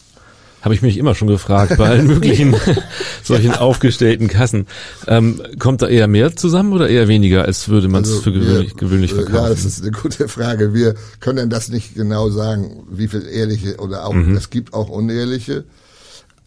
[0.64, 2.56] Habe ich mich immer schon gefragt bei allen möglichen
[3.22, 3.60] solchen ja.
[3.60, 4.66] aufgestellten Kassen.
[5.06, 8.32] Ähm, kommt da eher mehr zusammen oder eher weniger, als würde man es also für
[8.32, 9.42] gewöhnlich, wir, gewöhnlich äh, verkaufen?
[9.42, 10.72] Ja, das ist eine gute Frage.
[10.72, 14.36] Wir können das nicht genau sagen, wie viel ehrliche oder auch, mhm.
[14.36, 15.64] es gibt auch unehrliche.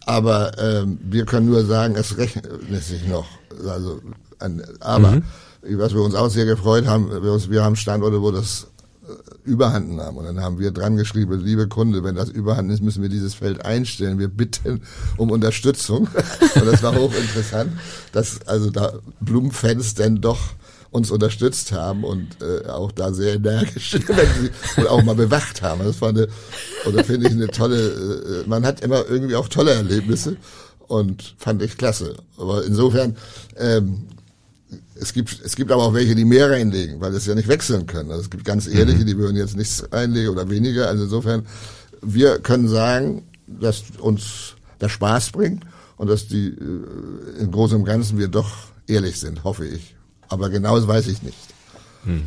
[0.04, 2.48] Aber ähm, wir können nur sagen, es rechnet
[2.82, 3.26] sich noch.
[3.64, 4.00] Also,
[4.80, 5.22] aber mhm
[5.62, 8.68] was wir uns auch sehr gefreut haben, wir, wir haben Standorte, wo das
[9.44, 10.16] Überhand nahm.
[10.16, 13.34] Und dann haben wir dran geschrieben, liebe Kunde, wenn das Überhand ist, müssen wir dieses
[13.34, 14.18] Feld einstellen.
[14.18, 14.82] Wir bitten
[15.16, 16.08] um Unterstützung.
[16.54, 17.72] Und das war hochinteressant,
[18.12, 20.38] dass also da Blumenfans denn doch
[20.90, 23.98] uns unterstützt haben und äh, auch da sehr energisch
[24.76, 25.84] und auch mal bewacht haben.
[25.84, 26.28] Das war eine,
[26.86, 30.36] oder finde ich eine tolle, äh, man hat immer irgendwie auch tolle Erlebnisse
[30.86, 32.16] und fand ich klasse.
[32.38, 33.16] Aber insofern
[33.56, 34.06] ähm,
[35.00, 37.86] es gibt, es gibt aber auch welche, die mehr reinlegen, weil es ja nicht wechseln
[37.86, 38.10] können.
[38.10, 39.06] Also es gibt ganz ehrliche, mhm.
[39.06, 40.88] die würden jetzt nichts reinlegen oder weniger.
[40.88, 41.46] Also insofern,
[42.02, 45.64] wir können sagen, dass uns der Spaß bringt
[45.96, 48.50] und dass die äh, im Großen und Ganzen wir doch
[48.86, 49.94] ehrlich sind, hoffe ich.
[50.28, 51.38] Aber genau das weiß ich nicht.
[52.04, 52.22] Mhm.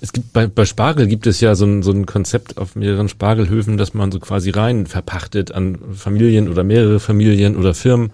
[0.00, 3.08] Es gibt bei, bei Spargel gibt es ja so ein, so ein Konzept auf mehreren
[3.08, 8.12] Spargelhöfen, dass man so quasi rein verpachtet an Familien oder mehrere Familien oder Firmen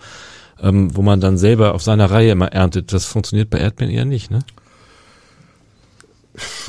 [0.62, 2.92] ähm, wo man dann selber auf seiner Reihe immer erntet.
[2.92, 4.40] Das funktioniert bei Erdbeeren eher nicht, ne?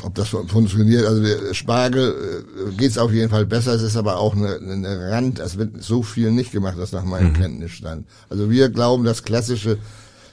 [0.02, 3.96] Ob das funktioniert, also der Spargel äh, geht es auf jeden Fall besser, es ist
[3.96, 7.34] aber auch eine, eine Rand, es wird so viel nicht gemacht, das nach meinem mhm.
[7.34, 8.06] Kenntnisstand.
[8.28, 9.78] Also wir glauben, das klassische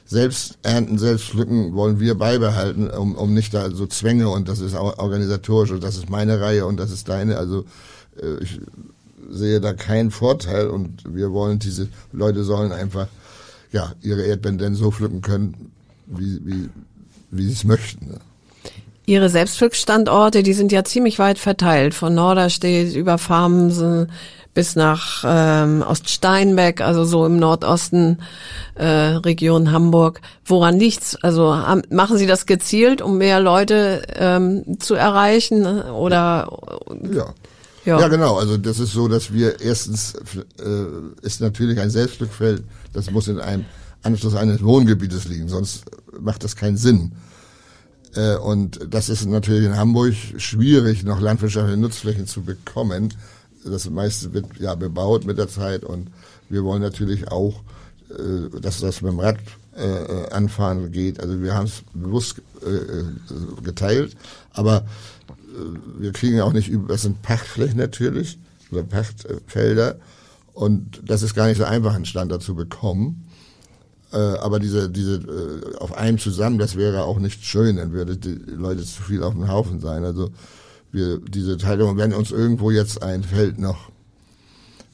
[0.06, 4.60] selbst ernten, selbst pflücken wollen wir beibehalten, um, um nicht da so Zwänge und das
[4.60, 7.38] ist auch organisatorisch und das ist meine Reihe und das ist deine.
[7.38, 7.64] Also
[8.22, 8.60] äh, ich
[9.30, 13.08] sehe da keinen Vorteil und wir wollen diese Leute sollen einfach
[13.72, 15.72] ja, ihre Erdbeeren denn so pflücken können,
[16.08, 16.70] wie, wie,
[17.32, 18.08] wie sie es möchten.
[18.08, 18.20] Ne?
[19.06, 24.12] Ihre Selbstpflückstandorte, die sind ja ziemlich weit verteilt, von Norderstedt über Farmsen
[24.54, 28.20] bis nach ähm, Oststeinbeck, also so im Nordosten
[28.76, 30.22] äh, Region Hamburg.
[30.46, 31.16] Woran liegt's?
[31.22, 35.66] Also haben, machen Sie das gezielt, um mehr Leute ähm, zu erreichen?
[35.66, 36.50] Oder
[37.14, 37.34] ja.
[37.86, 38.00] Ja.
[38.00, 38.38] ja, genau.
[38.38, 40.14] Also das ist so, dass wir erstens
[40.60, 42.64] äh, ist natürlich ein Selbstglückfeld,
[42.94, 43.66] das muss in einem
[44.04, 45.86] Anschluss eines Wohngebietes liegen, sonst
[46.20, 47.14] macht das keinen Sinn.
[48.16, 53.14] Äh, und das ist natürlich in Hamburg schwierig, noch landwirtschaftliche Nutzflächen zu bekommen.
[53.64, 56.10] Das meiste wird ja bebaut mit der Zeit und
[56.50, 57.62] wir wollen natürlich auch,
[58.10, 59.38] äh, dass das mit dem Rad
[59.76, 61.20] äh, anfahren geht.
[61.20, 63.06] Also wir haben es bewusst äh, äh,
[63.64, 64.16] geteilt,
[64.52, 64.86] aber
[65.98, 68.38] wir kriegen auch nicht über, das sind Pachtflächen natürlich,
[68.72, 69.98] oder Pachtfelder.
[70.54, 73.28] Und das ist gar nicht so einfach, einen Standard zu bekommen.
[74.12, 78.18] Äh, aber diese, diese, äh, auf einem zusammen, das wäre auch nicht schön, dann würde
[78.18, 80.04] die Leute zu viel auf dem Haufen sein.
[80.04, 80.32] Also
[80.92, 83.90] wir, diese Teilung, wenn uns irgendwo jetzt ein Feld noch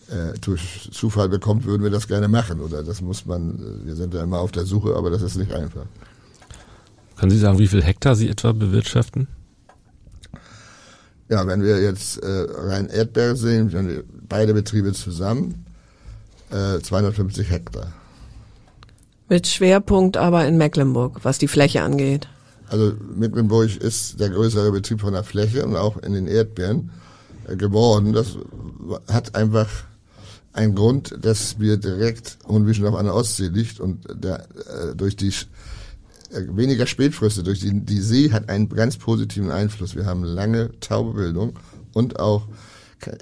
[0.09, 2.59] äh, durch Zufall bekommt, würden wir das gerne machen.
[2.59, 5.51] Oder das muss man, wir sind da immer auf der Suche, aber das ist nicht
[5.51, 5.85] einfach.
[7.15, 9.27] Können Sie sagen, wie viel Hektar Sie etwa bewirtschaften?
[11.29, 15.65] Ja, wenn wir jetzt äh, rein Erdbeere sehen, wenn wir beide Betriebe zusammen,
[16.51, 17.91] äh, 250 Hektar.
[19.29, 22.29] Mit Schwerpunkt aber in Mecklenburg, was die Fläche angeht.
[22.69, 26.91] Also Mecklenburg ist der größere Betrieb von der Fläche und auch in den Erdbeeren
[27.47, 28.13] äh, geworden.
[28.13, 28.37] Das
[29.09, 29.67] hat einfach
[30.53, 35.33] einen Grund, dass wir direkt Hohenwischendorf an der Ostsee liegt und der, äh, durch die
[36.31, 39.95] weniger Spätfröste durch die, die See hat einen ganz positiven Einfluss.
[39.95, 41.57] Wir haben lange Taubebildung
[41.93, 42.47] und auch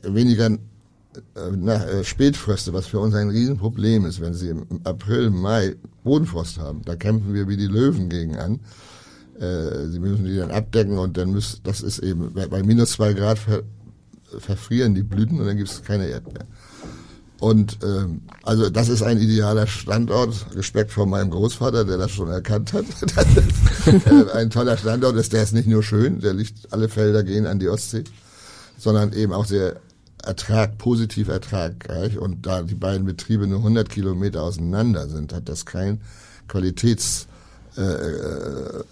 [0.03, 4.21] weniger äh, na, äh, Spätfröste, was für uns ein Riesenproblem ist.
[4.21, 8.59] Wenn Sie im April, Mai Bodenfrost haben, da kämpfen wir wie die Löwen gegen an.
[9.39, 13.13] Äh, Sie müssen die dann abdecken und dann müssen, das ist eben, bei minus zwei
[13.13, 13.63] Grad ver,
[14.39, 16.47] verfrieren die Blüten und dann gibt es keine Erdbeeren.
[17.45, 20.47] Und ähm, also das ist ein idealer Standort.
[20.55, 22.85] Respekt vor meinem Großvater, der das schon erkannt hat.
[23.85, 25.31] Ist, äh, ein toller Standort ist.
[25.31, 28.03] Der ist nicht nur schön, der liegt, alle Felder gehen an die Ostsee,
[28.79, 29.75] sondern eben auch sehr
[30.23, 32.17] Ertrag, positiv ertragreich.
[32.17, 36.01] Und da die beiden Betriebe nur 100 Kilometer auseinander sind, hat das kein
[36.47, 37.27] Qualitäts
[37.77, 38.83] äh, äh,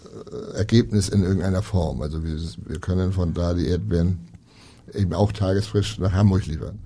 [0.53, 2.03] Ergebnis in irgendeiner Form.
[2.03, 2.37] Also wir,
[2.67, 4.19] wir können von da die Erdbeeren
[4.93, 6.77] eben auch tagesfrisch nach Hamburg liefern.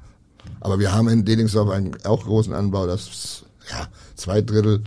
[0.60, 4.84] Aber wir haben in Delingsdorf einen auch großen Anbau, dass ja, zwei Drittel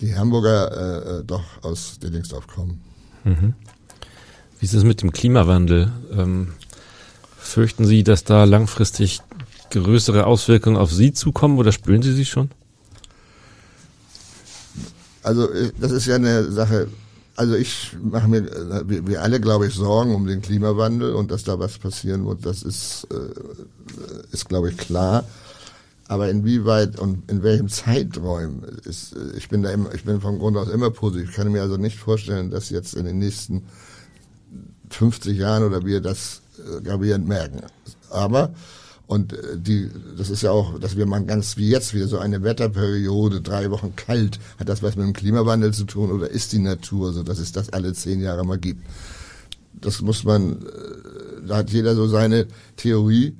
[0.00, 2.82] die Hamburger äh, äh, doch aus Delingsdorf kommen.
[3.24, 3.54] Mhm.
[4.58, 5.92] Wie ist es mit dem Klimawandel?
[6.12, 6.54] Ähm,
[7.36, 9.20] fürchten Sie, dass da langfristig
[9.70, 12.50] größere Auswirkungen auf Sie zukommen oder spüren Sie sie schon?
[15.22, 16.88] Also äh, das ist ja eine Sache,
[17.36, 21.44] also ich mache mir, äh, wir, alle, glaube ich, Sorgen um den Klimawandel und dass
[21.44, 25.24] da was passieren wird, das ist, äh, ist glaube ich, klar.
[26.08, 30.38] Aber inwieweit und in welchem Zeiträumen ist, äh, ich bin da immer, ich bin vom
[30.38, 31.30] Grund aus immer positiv.
[31.30, 33.66] Ich kann mir also nicht vorstellen, dass jetzt in den nächsten
[34.90, 36.42] 50 Jahren oder wir das
[36.84, 37.62] gravierend merken.
[38.10, 38.52] Aber
[39.12, 42.18] und äh, die, das ist ja auch, dass wir mal ganz wie jetzt wieder so
[42.18, 46.52] eine Wetterperiode, drei Wochen kalt, hat das was mit dem Klimawandel zu tun oder ist
[46.52, 48.82] die Natur so, dass es das alle zehn Jahre mal gibt?
[49.74, 52.46] Das muss man, äh, da hat jeder so seine
[52.76, 53.36] Theorie.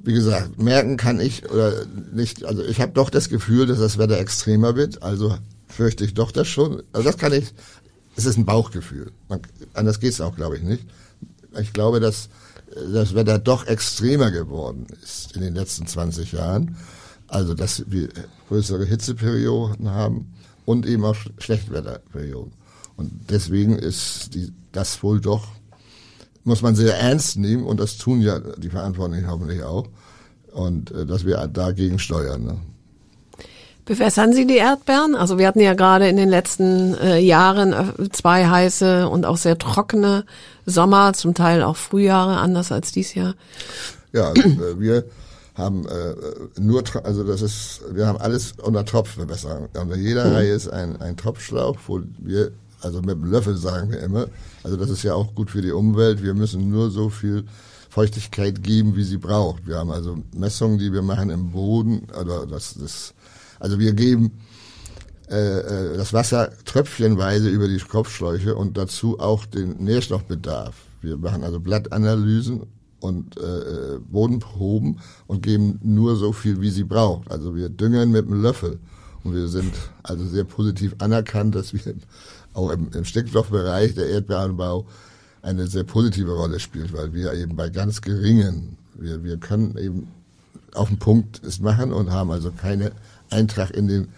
[0.00, 3.96] Wie gesagt, merken kann ich oder nicht, also ich habe doch das Gefühl, dass das
[3.96, 6.82] Wetter extremer wird, also fürchte ich doch das schon.
[6.92, 7.54] Also das kann ich,
[8.16, 9.12] es ist ein Bauchgefühl.
[9.30, 9.40] Man,
[9.72, 10.84] anders geht's auch, glaube ich, nicht.
[11.58, 12.28] Ich glaube, dass
[12.92, 16.76] das Wetter doch extremer geworden ist in den letzten 20 Jahren.
[17.28, 18.08] Also, dass wir
[18.48, 20.32] größere Hitzeperioden haben
[20.64, 22.52] und eben auch Schlechtwetterperioden.
[22.96, 25.48] Und deswegen ist die, das wohl doch,
[26.44, 29.88] muss man sehr ernst nehmen und das tun ja die Verantwortlichen hoffentlich auch.
[30.52, 32.44] Und äh, dass wir dagegen steuern.
[32.44, 32.60] Ne?
[33.86, 35.14] Bewässern Sie die Erdbeeren?
[35.14, 37.72] Also wir hatten ja gerade in den letzten äh, Jahren
[38.12, 40.24] zwei heiße und auch sehr trockene
[40.66, 43.34] Sommer, zum Teil auch Frühjahre, anders als dies Jahr.
[44.12, 45.04] Ja, also, äh, wir
[45.54, 49.68] haben äh, nur, also das ist, wir haben alles unter Tropfbewässerung.
[49.72, 50.34] Unter jeder mhm.
[50.34, 54.26] Reihe ist ein, ein Tropfschlauch, wo wir, also mit dem Löffel sagen wir immer,
[54.64, 57.44] also das ist ja auch gut für die Umwelt, wir müssen nur so viel
[57.88, 59.64] Feuchtigkeit geben, wie sie braucht.
[59.64, 63.14] Wir haben also Messungen, die wir machen im Boden, oder das, das
[63.60, 64.32] also wir geben
[65.28, 70.76] äh, äh, das Wasser tröpfchenweise über die Kopfschläuche und dazu auch den Nährstoffbedarf.
[71.02, 72.62] Wir machen also Blattanalysen
[73.00, 77.30] und äh, Bodenproben und geben nur so viel, wie sie braucht.
[77.30, 78.78] Also wir düngen mit einem Löffel.
[79.24, 81.80] Und wir sind also sehr positiv anerkannt, dass wir
[82.54, 84.86] auch im, im Stickstoffbereich der Erdbeeranbau
[85.42, 90.08] eine sehr positive Rolle spielt, weil wir eben bei ganz geringen, wir, wir können eben
[90.74, 92.92] auf den Punkt es machen und haben also keine
[93.30, 94.08] Eintrag in den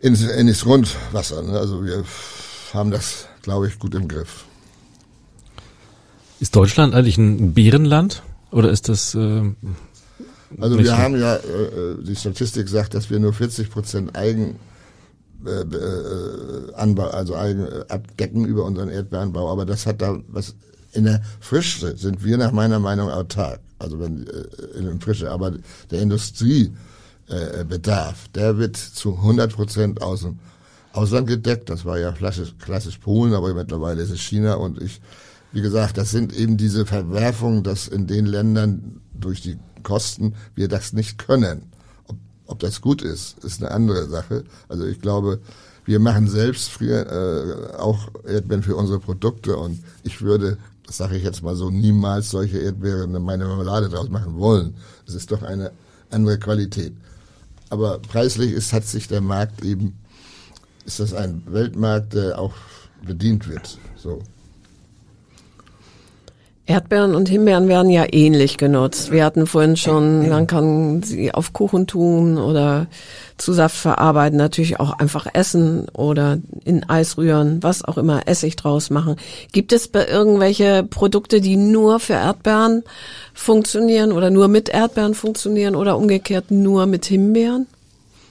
[0.00, 1.42] in, in das Grundwasser.
[1.42, 1.58] Ne?
[1.58, 2.04] Also wir
[2.72, 4.44] haben das, glaube ich, gut im Griff.
[6.40, 9.14] Ist Deutschland eigentlich ein Bärenland oder ist das?
[9.14, 9.52] Äh,
[10.60, 14.56] also wir haben ja, äh, die Statistik sagt, dass wir nur 40 Prozent Eigen
[15.44, 19.50] äh, äh, Anbau, also Eigen äh, abdecken über unseren Erdbeeranbau.
[19.50, 20.54] Aber das hat da was
[20.92, 23.60] in der Frische sind wir nach meiner Meinung autark.
[23.78, 25.52] Also wenn äh, in der Frische, aber
[25.90, 26.72] der Industrie
[27.28, 30.38] äh, Bedarf, der wird zu 100 Prozent aus dem
[30.92, 31.70] Ausland gedeckt.
[31.70, 35.00] Das war ja klassisch, klassisch Polen, aber mittlerweile ist es China und ich,
[35.52, 40.68] wie gesagt, das sind eben diese Verwerfungen, dass in den Ländern durch die Kosten wir
[40.68, 41.70] das nicht können.
[42.06, 44.44] Ob, ob das gut ist, ist eine andere Sache.
[44.68, 45.40] Also ich glaube,
[45.84, 51.16] wir machen selbst früher äh, auch Erdbeeren für unsere Produkte und ich würde, das sage
[51.16, 54.74] ich jetzt mal so, niemals solche Erdbeeren in meine Marmelade draus machen wollen.
[55.06, 55.70] Es ist doch eine
[56.10, 56.92] andere Qualität.
[57.70, 59.98] Aber preislich ist, hat sich der Markt eben,
[60.84, 62.54] ist das ein Weltmarkt, der auch
[63.04, 63.78] bedient wird.
[63.96, 64.22] So.
[66.68, 69.10] Erdbeeren und Himbeeren werden ja ähnlich genutzt.
[69.10, 72.88] Wir hatten vorhin schon, man kann sie auf Kuchen tun oder
[73.38, 78.56] zu Saft verarbeiten, natürlich auch einfach essen oder in Eis rühren, was auch immer, Essig
[78.56, 79.16] draus machen.
[79.50, 82.82] Gibt es irgendwelche Produkte, die nur für Erdbeeren
[83.32, 87.66] funktionieren oder nur mit Erdbeeren funktionieren oder umgekehrt nur mit Himbeeren?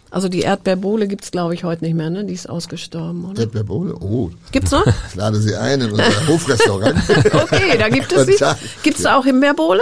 [0.09, 2.23] Also die Erdbeerbohle gibt's glaube ich, heute nicht mehr, ne?
[2.23, 3.41] Die ist ausgestorben, oder?
[3.41, 3.95] Erdbeerbohle?
[3.95, 4.31] Oh.
[4.51, 4.85] Gibt's noch?
[5.09, 6.97] Ich lade sie ein in unser Hofrestaurant.
[7.33, 8.45] okay, da gibt es sie.
[8.83, 9.81] Gibt's da auch Himbeerbohle?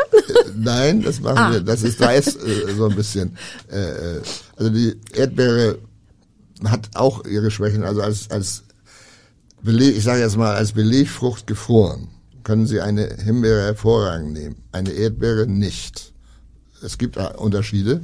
[0.55, 1.51] Nein, das machen ah.
[1.51, 1.61] wir.
[1.61, 3.37] Das ist weiß äh, so ein bisschen.
[3.71, 4.21] Äh, äh,
[4.57, 5.77] also die Erdbeere
[6.63, 7.83] hat auch ihre Schwächen.
[7.83, 8.63] Also als, als
[9.61, 12.09] Beleg, ich sage jetzt mal, als Belegfrucht gefroren,
[12.43, 14.55] können Sie eine Himbeere hervorragend nehmen.
[14.71, 16.13] Eine Erdbeere nicht.
[16.81, 18.01] es gibt Unterschiede.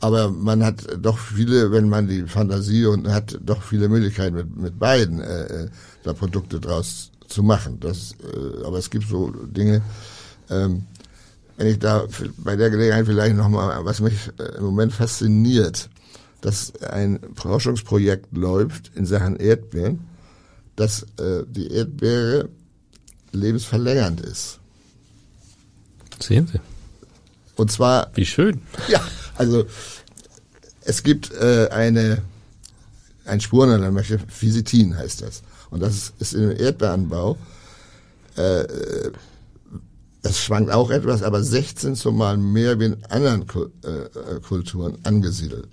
[0.00, 4.56] Aber man hat doch viele, wenn man die Fantasie und hat doch viele Möglichkeiten mit,
[4.56, 5.68] mit beiden äh, äh
[6.04, 7.80] da Produkte draus zu machen.
[7.80, 9.82] Das, äh, aber es gibt so Dinge,
[10.50, 10.84] ähm,
[11.56, 12.06] wenn ich da
[12.38, 15.90] bei der Gelegenheit vielleicht nochmal, was mich äh, im Moment fasziniert,
[16.40, 20.06] dass ein Forschungsprojekt läuft in Sachen Erdbeeren,
[20.76, 22.48] dass äh, die Erdbeere
[23.32, 24.60] lebensverlängernd ist.
[26.20, 26.60] Sehen Sie.
[27.56, 28.10] Und zwar.
[28.14, 28.60] Wie schön.
[28.88, 29.00] Ja,
[29.38, 29.64] also
[30.82, 32.22] es gibt äh, eine
[33.24, 35.42] ein Spurenelement, Physitin heißt das.
[35.70, 37.36] Und das ist im Erdbeeranbau,
[38.36, 38.64] äh,
[40.22, 45.68] das schwankt auch etwas, aber 16 zumal mehr wie in anderen äh, Kulturen angesiedelt.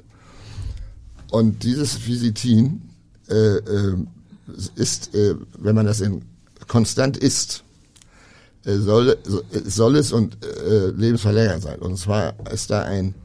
[1.31, 2.81] Und dieses Physitin
[3.29, 3.95] äh, äh,
[4.75, 6.21] ist, äh, wenn man das in
[6.67, 7.63] konstant isst,
[8.65, 9.17] äh, soll,
[9.65, 11.79] soll es und äh, lebensverlängernd sein.
[11.79, 13.15] Und zwar ist da ein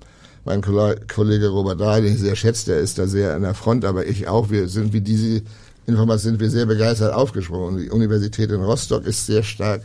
[0.44, 3.84] mein Kollege Robert Dahl, den ich sehr schätze, der ist da sehr an der Front,
[3.84, 4.50] aber ich auch.
[4.50, 5.42] Wir sind wie diese
[5.86, 7.78] Information sind wir sehr begeistert aufgesprungen.
[7.78, 9.82] Die Universität in Rostock ist sehr stark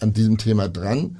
[0.00, 1.16] an diesem Thema dran,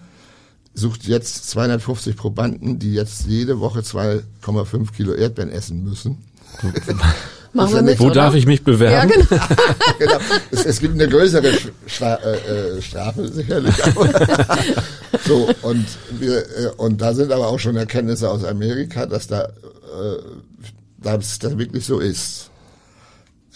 [0.74, 6.18] sucht jetzt 250 Probanden, die jetzt jede Woche 2,5 Kilo Erdbeeren essen müssen.
[7.52, 8.14] Machen wir mit, Wo oder?
[8.14, 9.10] darf ich mich bewerben?
[9.10, 9.44] Ja, genau.
[9.98, 10.18] genau.
[10.50, 11.52] Es, es, gibt eine größere
[11.86, 13.74] Stra äh, äh, Strafe sicherlich.
[15.26, 15.86] so und
[16.18, 19.48] wir äh, und da sind aber auch schon Erkenntnisse aus Amerika, dass da äh,
[20.98, 22.50] dass das wirklich so ist.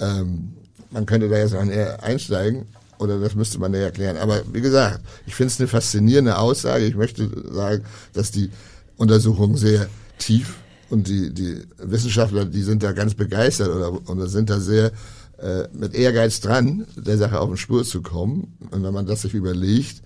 [0.01, 0.55] Ähm,
[0.91, 2.67] man könnte da jetzt noch näher einsteigen
[2.99, 4.17] oder das müsste man näher erklären.
[4.17, 6.85] Aber wie gesagt, ich finde es eine faszinierende Aussage.
[6.85, 8.51] Ich möchte sagen, dass die
[8.97, 10.55] Untersuchung sehr tief
[10.93, 14.93] und die, die Wissenschaftler, die sind da ganz begeistert oder, oder sind da sehr
[15.39, 18.59] äh, mit Ehrgeiz dran, der Sache auf den Spur zu kommen.
[18.71, 20.03] Und wenn man das sich überlegt,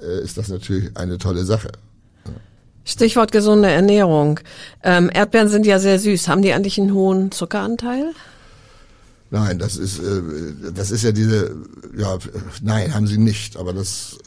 [0.00, 1.70] äh, ist das natürlich eine tolle Sache.
[2.84, 4.40] Stichwort gesunde Ernährung.
[4.82, 6.26] Ähm, Erdbeeren sind ja sehr süß.
[6.28, 8.12] Haben die eigentlich einen hohen Zuckeranteil?
[9.30, 10.22] Nein, das ist äh,
[10.74, 11.54] das ist ja diese
[11.96, 12.18] ja
[12.62, 14.18] nein haben sie nicht, aber das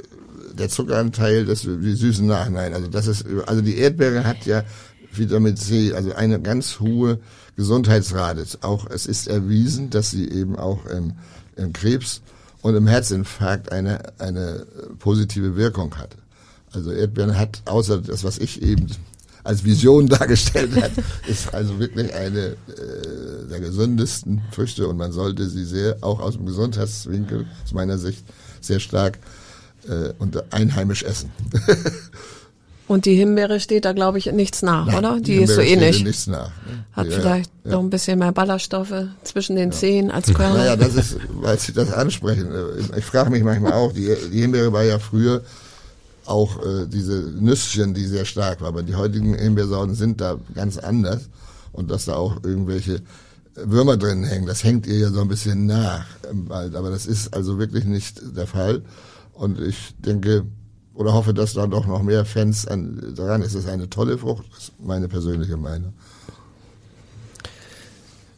[0.57, 4.63] der Zuckeranteil, das die süßen Nachhinein, also das ist also die Erdbeere hat ja
[5.17, 7.19] Vitamin C, also eine ganz hohe
[7.55, 8.45] Gesundheitsrate.
[8.61, 11.13] Auch es ist erwiesen, dass sie eben auch im,
[11.55, 12.21] im Krebs
[12.61, 14.65] und im Herzinfarkt eine eine
[14.99, 16.17] positive Wirkung hat.
[16.71, 18.87] Also Erdbeeren hat außer das, was ich eben
[19.45, 20.91] als Vision dargestellt hat,
[21.27, 26.33] ist also wirklich eine äh, der gesündesten Früchte und man sollte sie sehr, auch aus
[26.33, 28.25] dem Gesundheitswinkel, aus meiner Sicht,
[28.59, 29.19] sehr stark
[29.87, 31.31] äh, und einheimisch essen.
[32.87, 35.15] Und die Himbeere steht da, glaube ich, nichts nach, Nein, oder?
[35.15, 36.03] Die, die ist so ähnlich.
[36.03, 36.49] nichts nach.
[36.49, 36.85] Ne?
[36.91, 37.71] Hat Ja, vielleicht ja.
[37.71, 40.57] noch ein bisschen mehr Ballaststoffe zwischen den Zehen als Körner.
[40.59, 42.51] Naja, das ist, weil Sie das ansprechen.
[42.51, 45.41] äh, Ich frage mich manchmal auch, die, die Himbeere war ja früher
[46.25, 50.77] auch äh, diese Nüsschen, die sehr stark war, aber die heutigen Himbeersorten sind da ganz
[50.77, 51.29] anders
[51.71, 53.01] und dass da auch irgendwelche
[53.55, 56.05] Würmer drin hängen, das hängt ihr ja so ein bisschen nach
[56.49, 58.81] aber das ist also wirklich nicht der Fall
[59.33, 60.43] und ich denke
[60.95, 63.53] oder hoffe, dass da doch noch mehr Fans an, daran ist.
[63.53, 65.93] Es ist eine tolle Frucht, das ist meine persönliche Meinung.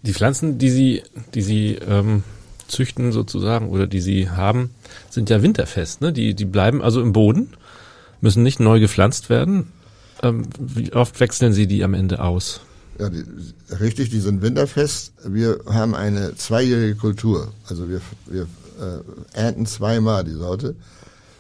[0.03, 2.23] Die Pflanzen, die Sie, die Sie ähm,
[2.67, 4.71] züchten sozusagen oder die Sie haben,
[5.09, 6.01] sind ja winterfest.
[6.01, 6.13] Ne?
[6.13, 7.49] Die, die bleiben also im Boden,
[8.21, 9.71] müssen nicht neu gepflanzt werden.
[10.23, 12.61] Ähm, wie oft wechseln Sie die am Ende aus?
[12.99, 13.23] Ja, die,
[13.79, 15.13] richtig, die sind winterfest.
[15.23, 17.51] Wir haben eine zweijährige Kultur.
[17.67, 20.75] Also wir, wir äh, ernten zweimal die Sorte,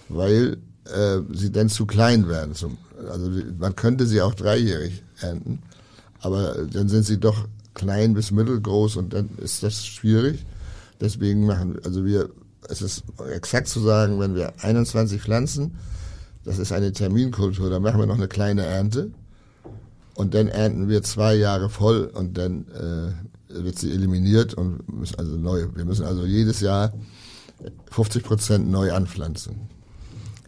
[0.09, 0.57] weil
[0.93, 2.53] äh, sie dann zu klein werden.
[2.55, 2.77] Zum,
[3.09, 5.59] also man könnte sie auch dreijährig ernten,
[6.19, 10.45] aber dann sind sie doch klein bis mittelgroß und dann ist das schwierig.
[10.99, 12.29] Deswegen machen, also wir,
[12.67, 15.77] es ist exakt zu sagen, wenn wir 21 pflanzen,
[16.43, 19.11] das ist eine Terminkultur, dann machen wir noch eine kleine Ernte.
[20.15, 25.19] Und dann ernten wir zwei Jahre voll und dann äh, wird sie eliminiert und müssen
[25.19, 25.67] also neu.
[25.75, 26.93] Wir müssen also jedes Jahr
[27.91, 29.69] 50 Prozent neu anpflanzen.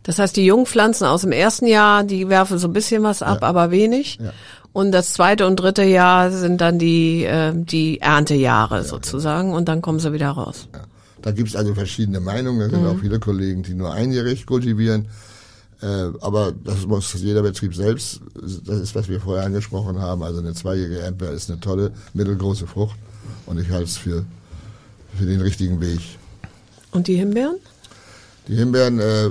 [0.10, 3.44] Das heißt, die Jungpflanzen aus dem ersten Jahr, die werfen so ein bisschen was ab,
[3.44, 4.18] aber wenig.
[4.20, 4.34] Ja.
[4.74, 9.84] Und das zweite und dritte Jahr sind dann die, äh, die Erntejahre sozusagen und dann
[9.84, 10.68] kommen sie wieder raus.
[10.74, 10.82] Ja.
[11.22, 12.72] Da gibt es also verschiedene Meinungen.
[12.72, 15.10] Da sind auch viele Kollegen, die nur einjährig kultivieren.
[15.80, 15.86] Äh,
[16.22, 18.20] aber das muss jeder Betrieb selbst,
[18.66, 20.24] das ist, was wir vorher angesprochen haben.
[20.24, 22.98] Also eine zweijährige Erdbeer ist eine tolle, mittelgroße Frucht.
[23.46, 24.26] Und ich halte es für,
[25.20, 26.00] für den richtigen Weg.
[26.90, 27.58] Und die Himbeeren?
[28.48, 29.30] Die Himbeeren äh,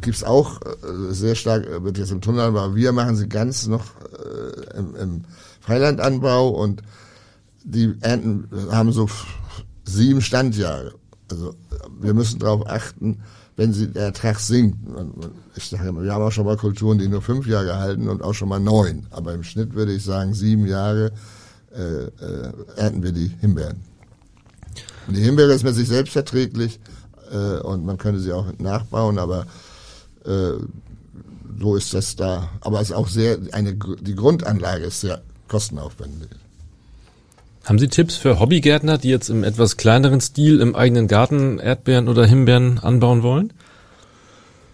[0.00, 3.28] gibt es auch äh, sehr stark, äh, wird jetzt im Tunnel, aber wir machen sie
[3.28, 5.24] ganz noch äh, im, im
[5.60, 6.82] Freilandanbau und
[7.64, 9.08] die Ernten haben so
[9.84, 10.94] sieben Standjahre.
[11.30, 11.54] Also
[12.00, 13.18] wir müssen darauf achten,
[13.56, 14.78] wenn sie, der Ertrag sinkt.
[15.56, 18.22] Ich sage immer, wir haben auch schon mal Kulturen, die nur fünf Jahre halten und
[18.22, 19.06] auch schon mal neun.
[19.10, 21.12] Aber im Schnitt würde ich sagen, sieben Jahre
[21.74, 23.82] äh, äh, ernten wir die Himbeeren.
[25.08, 26.78] Und die Himbeere ist mit sich selbst verträglich
[27.30, 29.46] äh, und man könnte sie auch nachbauen, aber
[30.26, 30.58] äh,
[31.58, 32.50] so ist das da.
[32.60, 36.28] Aber es ist auch sehr, eine, die Grundanlage ist sehr kostenaufwendig.
[37.64, 42.08] Haben Sie Tipps für Hobbygärtner, die jetzt im etwas kleineren Stil im eigenen Garten Erdbeeren
[42.08, 43.52] oder Himbeeren anbauen wollen?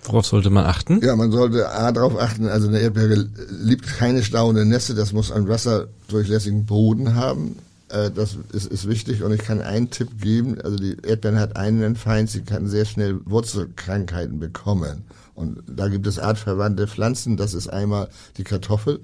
[0.04, 1.00] Worauf sollte man achten?
[1.02, 5.30] Ja, man sollte A darauf achten, also eine Erdbeere liebt keine stauende Nässe, das muss
[5.30, 7.56] einen wasserdurchlässigen Boden haben.
[7.92, 11.56] Äh, das ist, ist wichtig und ich kann einen Tipp geben, also die Erdbeere hat
[11.56, 15.04] einen Feind, sie kann sehr schnell Wurzelkrankheiten bekommen.
[15.34, 19.00] Und da gibt es artverwandte Pflanzen, das ist einmal die Kartoffel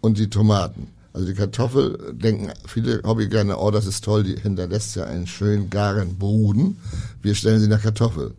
[0.00, 0.88] und die Tomaten.
[1.12, 5.70] Also die Kartoffel denken viele Hobbygärtner, oh, das ist toll, die hinterlässt ja einen schönen
[5.70, 6.76] garen Boden.
[7.22, 8.34] Wir stellen sie nach Kartoffel.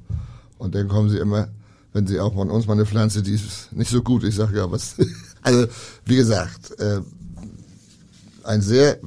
[0.58, 1.48] Und dann kommen sie immer,
[1.94, 4.24] wenn sie auch von uns mal eine Pflanze, die ist nicht so gut.
[4.24, 4.96] Ich sage ja, was.
[5.42, 5.68] Also
[6.04, 7.00] wie gesagt, äh,
[8.44, 9.00] einen sehr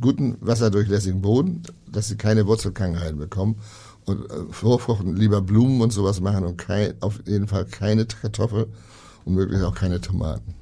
[0.00, 3.56] guten wasserdurchlässigen Boden, dass sie keine Wurzelkrankheiten bekommen
[4.04, 8.66] und äh, Vorfruchten lieber Blumen und sowas machen und kein, auf jeden Fall keine Kartoffel
[9.24, 10.54] und möglichst auch keine Tomaten.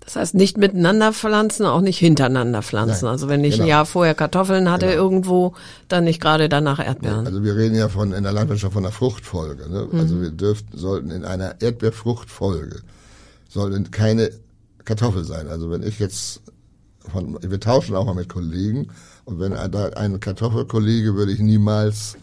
[0.00, 3.04] Das heißt, nicht miteinander pflanzen, auch nicht hintereinander pflanzen.
[3.04, 3.64] Nein, also wenn ich genau.
[3.64, 5.02] ein Jahr vorher Kartoffeln hatte Genau.
[5.02, 5.54] irgendwo,
[5.88, 7.26] dann nicht gerade danach Erdbeeren.
[7.26, 9.68] Also wir reden ja von in der Landwirtschaft von einer Fruchtfolge.
[9.68, 9.88] Ne?
[9.92, 12.80] Also wir dürften, sollten in einer Erdbeerfruchtfolge
[13.48, 14.30] sollten keine
[14.84, 15.48] Kartoffel sein.
[15.48, 16.40] Also wenn ich jetzt
[17.08, 18.88] von, wir tauschen auch mal mit Kollegen
[19.24, 22.16] und wenn da ein Kartoffelkollege würde ich niemals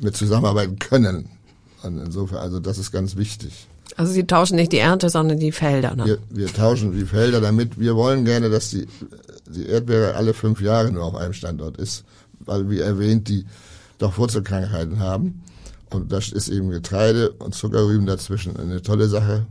[0.00, 1.28] mit zusammenarbeiten können.
[1.82, 3.66] Und insofern, also das ist ganz wichtig.
[3.96, 5.96] Also sie tauschen nicht die Ernte, sondern die Felder.
[5.96, 6.04] Ne?
[6.04, 7.78] Wir, wir tauschen die Felder damit.
[7.78, 8.86] Wir wollen gerne, dass die,
[9.48, 12.04] die Erdbeere alle fünf Jahre nur auf einem Standort ist,
[12.40, 13.46] weil, wie erwähnt, die
[13.98, 15.42] doch Wurzelkrankheiten haben.
[15.90, 19.46] Und das ist eben Getreide und Zuckerrüben dazwischen eine tolle Sache.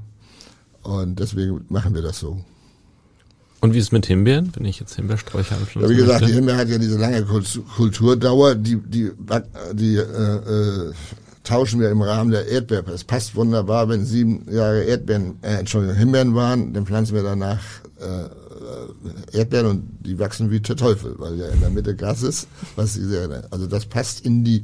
[0.84, 2.40] Und deswegen machen wir das so.
[3.62, 6.24] Und wie ist es mit Himbeeren, wenn ich jetzt Himbeersträucher Ja, anpflanzen wie gesagt, die
[6.26, 6.36] möchte?
[6.36, 9.12] Himbeere hat ja diese lange Kultu- Kulturdauer, die, die,
[9.74, 10.94] die äh, äh,
[11.44, 12.92] tauschen wir im Rahmen der Erdbeere.
[12.92, 17.60] Es passt wunderbar, wenn sieben Jahre Erdbeeren, äh, Entschuldigung, Himbeeren waren, dann pflanzen wir danach
[18.00, 22.48] äh, Erdbeeren und die wachsen wie der Teufel, weil ja in der Mitte Gras ist,
[22.76, 24.64] was sie sehr, also das passt in die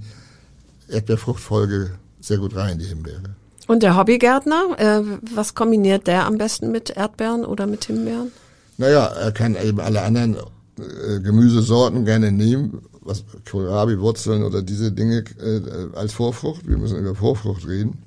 [0.87, 1.91] Erdbeerfruchtfolge
[2.21, 3.21] sehr gut rein, die Himbeere.
[3.67, 5.01] Und der Hobbygärtner, äh,
[5.33, 8.31] was kombiniert der am besten mit Erdbeeren oder mit Himbeeren?
[8.77, 14.91] Naja, er kann eben alle anderen äh, Gemüsesorten gerne nehmen, was Kohlrabi, Wurzeln oder diese
[14.91, 16.67] Dinge äh, als Vorfrucht.
[16.67, 17.99] Wir müssen über Vorfrucht reden.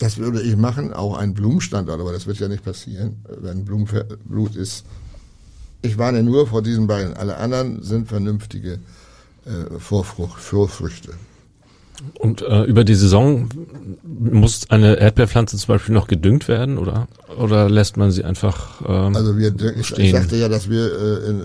[0.00, 4.54] Das würde ich machen, auch ein Blumenstandort, aber das wird ja nicht passieren, wenn Blumenblut
[4.54, 4.84] ist.
[5.82, 7.14] Ich warne nur vor diesen beiden.
[7.14, 8.78] Alle anderen sind vernünftige
[9.44, 11.14] äh, Vorfrucht, Vorfrüchte.
[12.18, 13.48] Und äh, über die Saison
[14.04, 19.14] muss eine Erdbeerpflanze zum Beispiel noch gedüngt werden oder oder lässt man sie einfach ähm,
[19.16, 20.14] Also wir, ich, ich stehen?
[20.14, 21.42] sagte ja, dass wir, äh, in,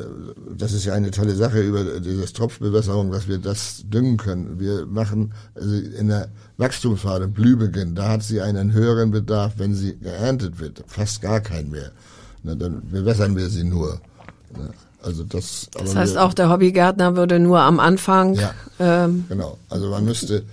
[0.57, 4.59] das ist ja eine tolle Sache über dieses Tropfbewässerung, dass wir das düngen können.
[4.59, 9.97] Wir machen also in der Wachstumsphase, Blühbeginn, da hat sie einen höheren Bedarf, wenn sie
[9.97, 11.91] geerntet wird, fast gar keinen mehr.
[12.43, 13.99] Na, dann bewässern wir sie nur.
[14.53, 14.69] Na,
[15.01, 15.67] also das.
[15.73, 18.51] Das heißt, wir, auch der Hobbygärtner würde nur am Anfang Ja.
[18.83, 19.57] Ähm, Genau.
[19.69, 20.43] Also man müsste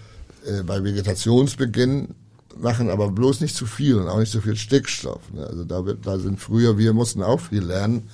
[0.46, 2.08] äh, bei Vegetationsbeginn
[2.56, 5.20] machen, aber bloß nicht zu viel und auch nicht zu viel Stickstoff.
[5.32, 5.46] Ne?
[5.46, 8.08] Also da wird, da sind früher, wir mussten auch viel lernen.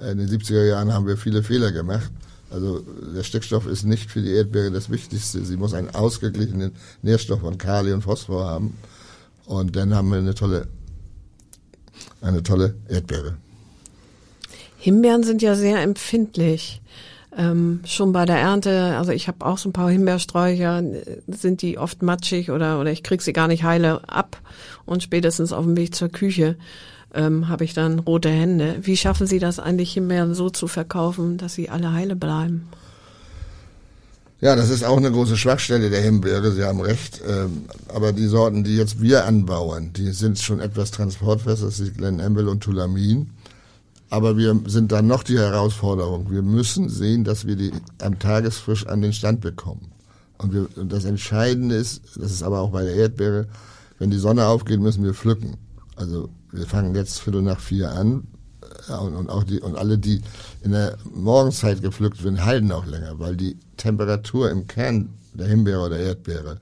[0.00, 2.10] Äh, In den 70er Jahren haben wir viele Fehler gemacht.
[2.50, 2.80] Also
[3.14, 5.42] der Stickstoff ist nicht für die Erdbeere das Wichtigste.
[5.44, 8.76] Sie muss einen ausgeglichenen Nährstoff von Kali und Phosphor haben.
[9.46, 10.68] Und dann haben wir eine tolle,
[12.20, 13.36] eine tolle Erdbeere.
[14.76, 16.82] Himbeeren sind ja sehr empfindlich.
[17.36, 20.82] Ähm, schon bei der Ernte, also ich habe auch so ein paar Himbeersträucher,
[21.26, 24.36] sind die oft matschig oder, oder ich krieg sie gar nicht heile ab
[24.84, 26.56] und spätestens auf dem Weg zur Küche
[27.14, 28.76] ähm, habe ich dann rote Hände.
[28.82, 32.68] Wie schaffen Sie das eigentlich, Himbeeren so zu verkaufen, dass sie alle heile bleiben?
[34.40, 37.20] Ja, das ist auch eine große Schwachstelle der Himbeere, Sie haben recht.
[37.26, 41.96] Ähm, aber die Sorten, die jetzt wir anbauen, die sind schon etwas transportfester, das ist
[41.96, 43.30] Glen Amble und Tulamin.
[44.12, 46.30] Aber wir sind dann noch die Herausforderung.
[46.30, 49.90] Wir müssen sehen, dass wir die am Tagesfrisch an den Stand bekommen.
[50.36, 53.46] Und, wir, und das Entscheidende ist, das ist aber auch bei der Erdbeere,
[53.98, 55.56] wenn die Sonne aufgeht, müssen wir pflücken.
[55.96, 58.24] Also wir fangen jetzt Viertel nach vier an
[58.86, 60.20] ja, und, und auch die und alle, die
[60.62, 65.86] in der Morgenzeit gepflückt werden, halten auch länger, weil die Temperatur im Kern der Himbeere
[65.86, 66.58] oder Erdbeere,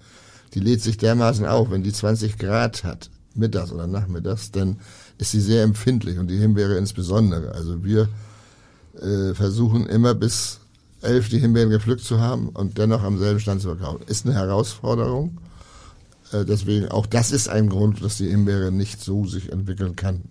[0.55, 4.79] die lädt sich dermaßen auf, wenn die 20 Grad hat, mittags oder nachmittags, dann
[5.19, 7.53] ist sie sehr empfindlich und die Himbeere insbesondere.
[7.55, 8.09] Also wir
[9.01, 10.59] äh, versuchen immer bis
[11.03, 14.03] elf die Himbeeren gepflückt zu haben und dennoch am selben Stand zu verkaufen.
[14.07, 15.39] Ist eine Herausforderung,
[16.33, 20.23] Äh, deswegen, auch das ist ein Grund, dass die Himbeere nicht so sich entwickeln kann.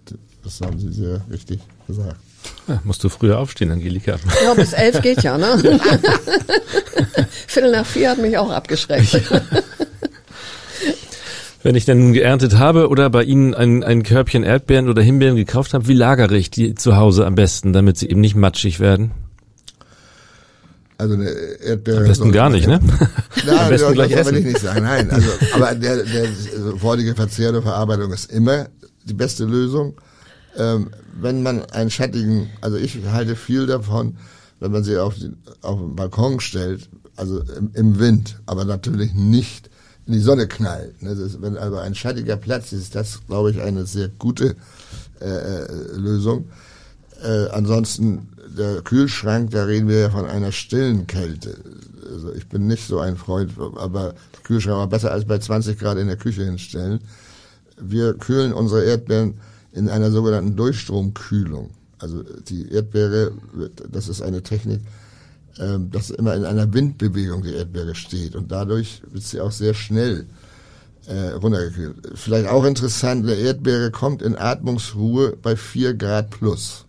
[0.44, 2.16] Das haben Sie sehr richtig gesagt.
[2.70, 4.18] Ja, musst du früher aufstehen, Angelika.
[4.46, 5.58] Ja, bis elf geht ja, ne?
[7.48, 9.22] Viertel nach vier hat mich auch abgeschreckt.
[11.62, 15.74] Wenn ich dann geerntet habe oder bei Ihnen ein, ein Körbchen Erdbeeren oder Himbeeren gekauft
[15.74, 19.12] habe, wie lagere ich die zu Hause am besten, damit sie eben nicht matschig werden?
[20.98, 22.00] Also eine Erdbeere.
[22.00, 22.80] Am besten gar nicht, ne?
[23.46, 24.38] Nein, am besten das, gleich das will essen.
[24.38, 24.84] ich nicht sagen.
[24.84, 28.68] Nein, also, aber der, der sofortige Verzehr der Verarbeitung ist immer
[29.06, 29.96] die beste Lösung.
[30.58, 30.92] Ähm,
[31.22, 34.18] wenn man einen schattigen, also ich halte viel davon,
[34.60, 39.14] wenn man sie auf den, auf den Balkon stellt, also im, im Wind, aber natürlich
[39.14, 39.69] nicht
[40.10, 41.04] in die Sonne knallt.
[41.04, 41.12] Ne?
[41.12, 44.56] Ist, wenn aber ein schattiger Platz ist, das glaube ich eine sehr gute
[45.22, 46.46] äh, äh, Lösung.
[47.24, 51.58] Äh, ansonsten der Kühlschrank, da reden wir ja von einer stillen Kälte.
[52.12, 56.00] Also ich bin nicht so ein Freund, aber Kühlschrank war besser als bei 20 Grad
[56.00, 57.02] in der Küche hinstellen.
[57.80, 59.36] Wir kühlen unsere Erdbeeren
[59.74, 61.70] in einer sogenannten Durchstromkühlung.
[62.00, 63.32] Also die Erdbeere,
[63.92, 64.82] das ist eine Technik,
[65.60, 70.26] dass immer in einer Windbewegung die Erdbeere steht und dadurch wird sie auch sehr schnell
[71.06, 71.96] äh, runtergekühlt.
[72.16, 76.86] Vielleicht auch interessant, eine Erdbeere kommt in Atmungsruhe bei 4 Grad plus.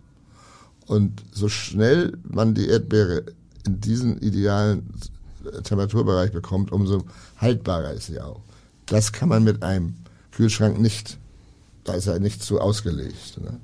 [0.85, 3.23] Und so schnell man die Erdbeere
[3.65, 4.89] in diesen idealen
[5.63, 7.03] Temperaturbereich bekommt, umso
[7.37, 8.41] haltbarer ist sie auch.
[8.85, 9.95] Das kann man mit einem
[10.31, 11.17] Kühlschrank nicht,
[11.83, 13.39] da ist er nicht so ausgelegt.
[13.41, 13.59] Ne?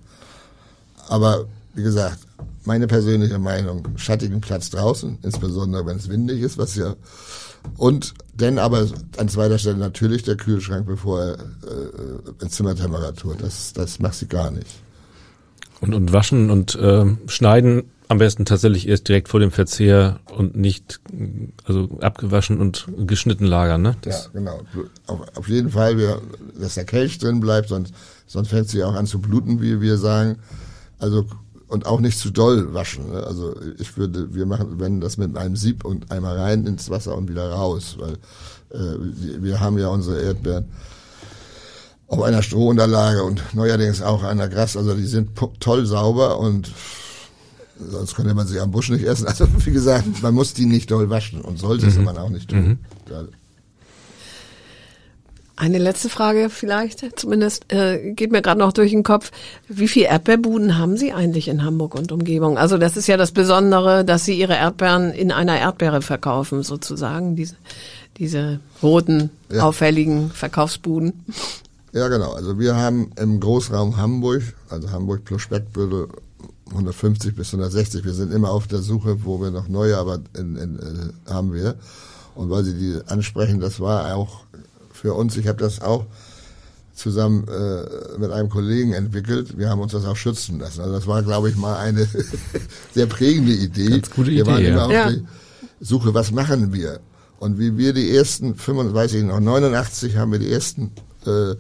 [1.08, 1.48] Aber
[1.78, 2.20] wie gesagt,
[2.66, 6.96] meine persönliche Meinung, schattigen Platz draußen, insbesondere wenn es windig ist, was ja
[7.78, 13.36] und denn aber an zweiter Stelle natürlich der Kühlschrank, bevor er äh, in Zimmertemperatur.
[13.38, 14.68] Das, das macht sie gar nicht.
[15.82, 20.56] Und, und waschen und ähm, schneiden am besten tatsächlich erst direkt vor dem Verzehr und
[20.56, 21.02] nicht
[21.66, 23.98] also abgewaschen und geschnitten lagern, ne?
[24.06, 24.62] ja, genau.
[25.08, 26.22] Auf, auf jeden Fall, wir,
[26.58, 27.94] dass der Kelch drin bleibt, sonst,
[28.26, 30.38] sonst fängt sie auch an zu bluten, wie wir sagen.
[31.00, 31.26] Also
[31.68, 33.10] und auch nicht zu doll waschen.
[33.12, 33.24] Ne?
[33.24, 37.16] Also ich würde, wir machen, wenn das mit einem Sieb und einmal rein ins Wasser
[37.18, 38.14] und wieder raus, weil
[38.72, 38.98] äh,
[39.42, 40.66] wir haben ja unsere Erdbeeren
[42.08, 44.78] auf einer Strohunterlage und neuerdings auch einer Gras.
[44.78, 46.72] Also die sind toll sauber und
[47.80, 49.26] sonst könnte man sie am Busch nicht essen.
[49.28, 52.06] Also wie gesagt, man muss die nicht doll waschen und sollte es Mhm.
[52.06, 52.60] man auch nicht tun.
[52.60, 52.80] Mhm.
[55.60, 59.32] Eine letzte Frage vielleicht, zumindest äh, geht mir gerade noch durch den Kopf.
[59.68, 62.60] Wie viele Erdbeerbuden haben Sie eigentlich in Hamburg und Umgebung?
[62.60, 67.36] Also das ist ja das Besondere, dass Sie Ihre Erdbeeren in einer Erdbeere verkaufen, sozusagen,
[67.36, 67.56] diese,
[68.18, 69.64] diese roten, Ja.
[69.64, 71.26] auffälligen Verkaufsbuden.
[71.92, 72.34] Ja, genau.
[72.34, 76.08] Also wir haben im Großraum Hamburg, also Hamburg plus Speckbüttel,
[76.70, 78.06] 150 bis 160.
[78.06, 81.52] Wir sind immer auf der Suche, wo wir noch neue, aber in, in, äh, haben
[81.52, 81.76] wir.
[82.36, 84.42] Und weil Sie die ansprechen, das war auch
[84.98, 86.06] für uns, ich habe das auch
[86.94, 89.58] zusammen äh, mit einem Kollegen entwickelt.
[89.58, 90.82] Wir haben uns das auch schützen lassen.
[90.82, 92.08] Also das war, glaube ich, mal eine
[92.94, 93.90] sehr prägende Idee.
[93.90, 95.06] Ganz gute wir waren Idee, immer ja.
[95.06, 95.12] auf Ja.
[95.12, 95.26] die
[95.80, 97.00] Suche, was machen wir?
[97.40, 100.92] Und wie wir die ersten, 35, weiß ich noch, 89 haben wir die ersten
[101.28, 101.54] äh,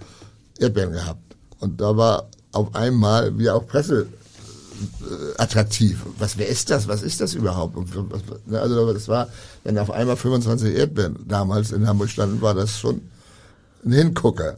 [0.59, 1.35] Erdbeeren gehabt.
[1.59, 4.07] Und da war auf einmal, wie auch Presse,
[5.01, 6.03] äh, attraktiv.
[6.17, 6.87] Was, wer ist das?
[6.87, 7.77] Was ist das überhaupt?
[7.77, 9.27] Und was, ne, also das war,
[9.63, 13.01] wenn auf einmal 25 Erdbeeren damals in Hamburg standen, war das schon
[13.87, 14.57] ein Hingucker.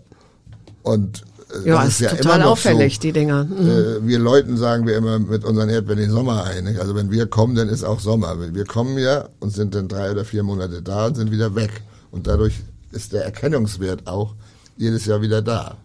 [0.83, 1.23] Und
[1.63, 3.01] äh, Ja, das ist total noch auffällig, so.
[3.01, 3.45] die Dinger.
[3.45, 3.69] Mhm.
[3.69, 6.65] Äh, wir Leuten sagen wir immer mit unseren Erdbeeren den Sommer ein.
[6.65, 6.79] Nicht?
[6.79, 8.37] Also wenn wir kommen, dann ist auch Sommer.
[8.53, 11.71] Wir kommen ja und sind dann drei oder vier Monate da und sind wieder weg.
[12.11, 12.55] Und dadurch
[12.91, 14.35] ist der Erkennungswert auch
[14.77, 15.77] jedes Jahr wieder da.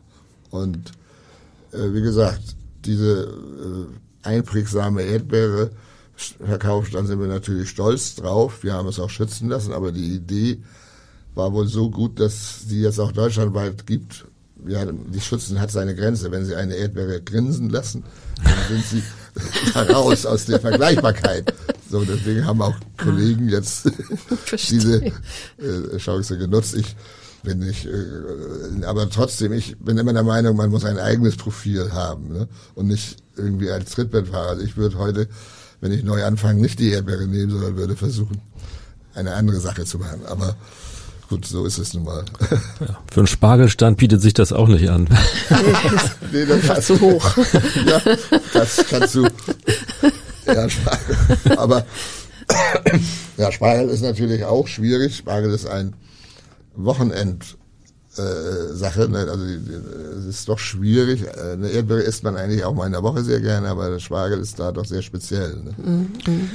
[0.50, 0.92] Und
[1.72, 5.70] äh, wie gesagt, diese äh, einprägsame Erdbeere
[6.16, 8.62] verkauft, dann sind wir natürlich stolz drauf.
[8.62, 10.62] Wir haben es auch schützen lassen, aber die Idee
[11.34, 14.26] war wohl so gut, dass sie jetzt auch deutschlandweit gibt.
[14.74, 16.30] Hatten, die Schützen hat seine Grenze.
[16.30, 18.04] Wenn sie eine Erdbeere grinsen lassen,
[18.42, 19.02] dann sind sie
[19.92, 21.52] raus aus der Vergleichbarkeit.
[21.90, 23.90] So, deswegen haben auch Kollegen jetzt
[24.44, 24.78] Verstehe.
[24.78, 25.04] diese
[25.94, 26.74] äh, Chance genutzt.
[26.76, 26.96] Ich
[27.42, 31.92] bin nicht, äh, aber trotzdem, ich bin immer der Meinung, man muss ein eigenes Profil
[31.92, 32.48] haben ne?
[32.74, 34.50] und nicht irgendwie als Trittbettfahrer.
[34.50, 35.28] Also ich würde heute,
[35.80, 38.40] wenn ich neu anfange, nicht die Erdbeere nehmen, sondern würde versuchen,
[39.14, 40.24] eine andere Sache zu machen.
[40.26, 40.56] Aber
[41.28, 42.24] gut, so ist es nun mal.
[42.80, 45.08] Ja, für einen Spargelstand bietet sich das auch nicht an.
[46.32, 47.36] nee, das war Zu hoch.
[47.86, 48.00] ja,
[48.52, 49.28] das kannst du.
[50.46, 51.16] Ja, Spargel.
[51.56, 51.86] Aber
[53.36, 55.16] ja, Spargel ist natürlich auch schwierig.
[55.16, 55.94] Spargel ist ein
[56.74, 57.56] Wochenend.
[58.16, 59.26] Äh, Sache, ne?
[59.28, 61.24] also es ist doch schwierig.
[61.36, 64.38] Eine Erdbeere isst man eigentlich auch mal in der Woche sehr gerne, aber der Spargel
[64.38, 65.56] ist da doch sehr speziell.
[65.56, 66.48] Ne?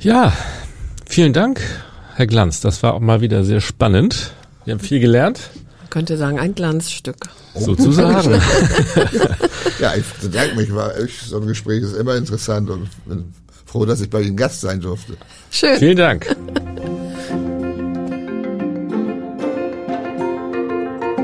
[0.00, 0.32] Ja,
[1.06, 1.60] vielen Dank,
[2.14, 2.60] Herr Glanz.
[2.60, 4.32] Das war auch mal wieder sehr spannend.
[4.64, 5.40] Wir haben viel gelernt.
[5.80, 7.28] Man könnte sagen, ein Glanzstück.
[7.54, 8.40] Sozusagen.
[9.78, 13.32] Ja, ich bedanke mich, war ich, so ein Gespräch ist immer interessant und bin
[13.66, 15.16] froh, dass ich bei Ihnen Gast sein durfte.
[15.50, 15.76] Schön.
[15.76, 16.36] Vielen Dank.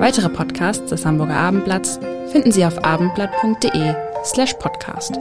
[0.01, 2.01] Weitere Podcasts des Hamburger Abendblatts
[2.33, 5.13] finden Sie auf abendblatt.de slash podcast.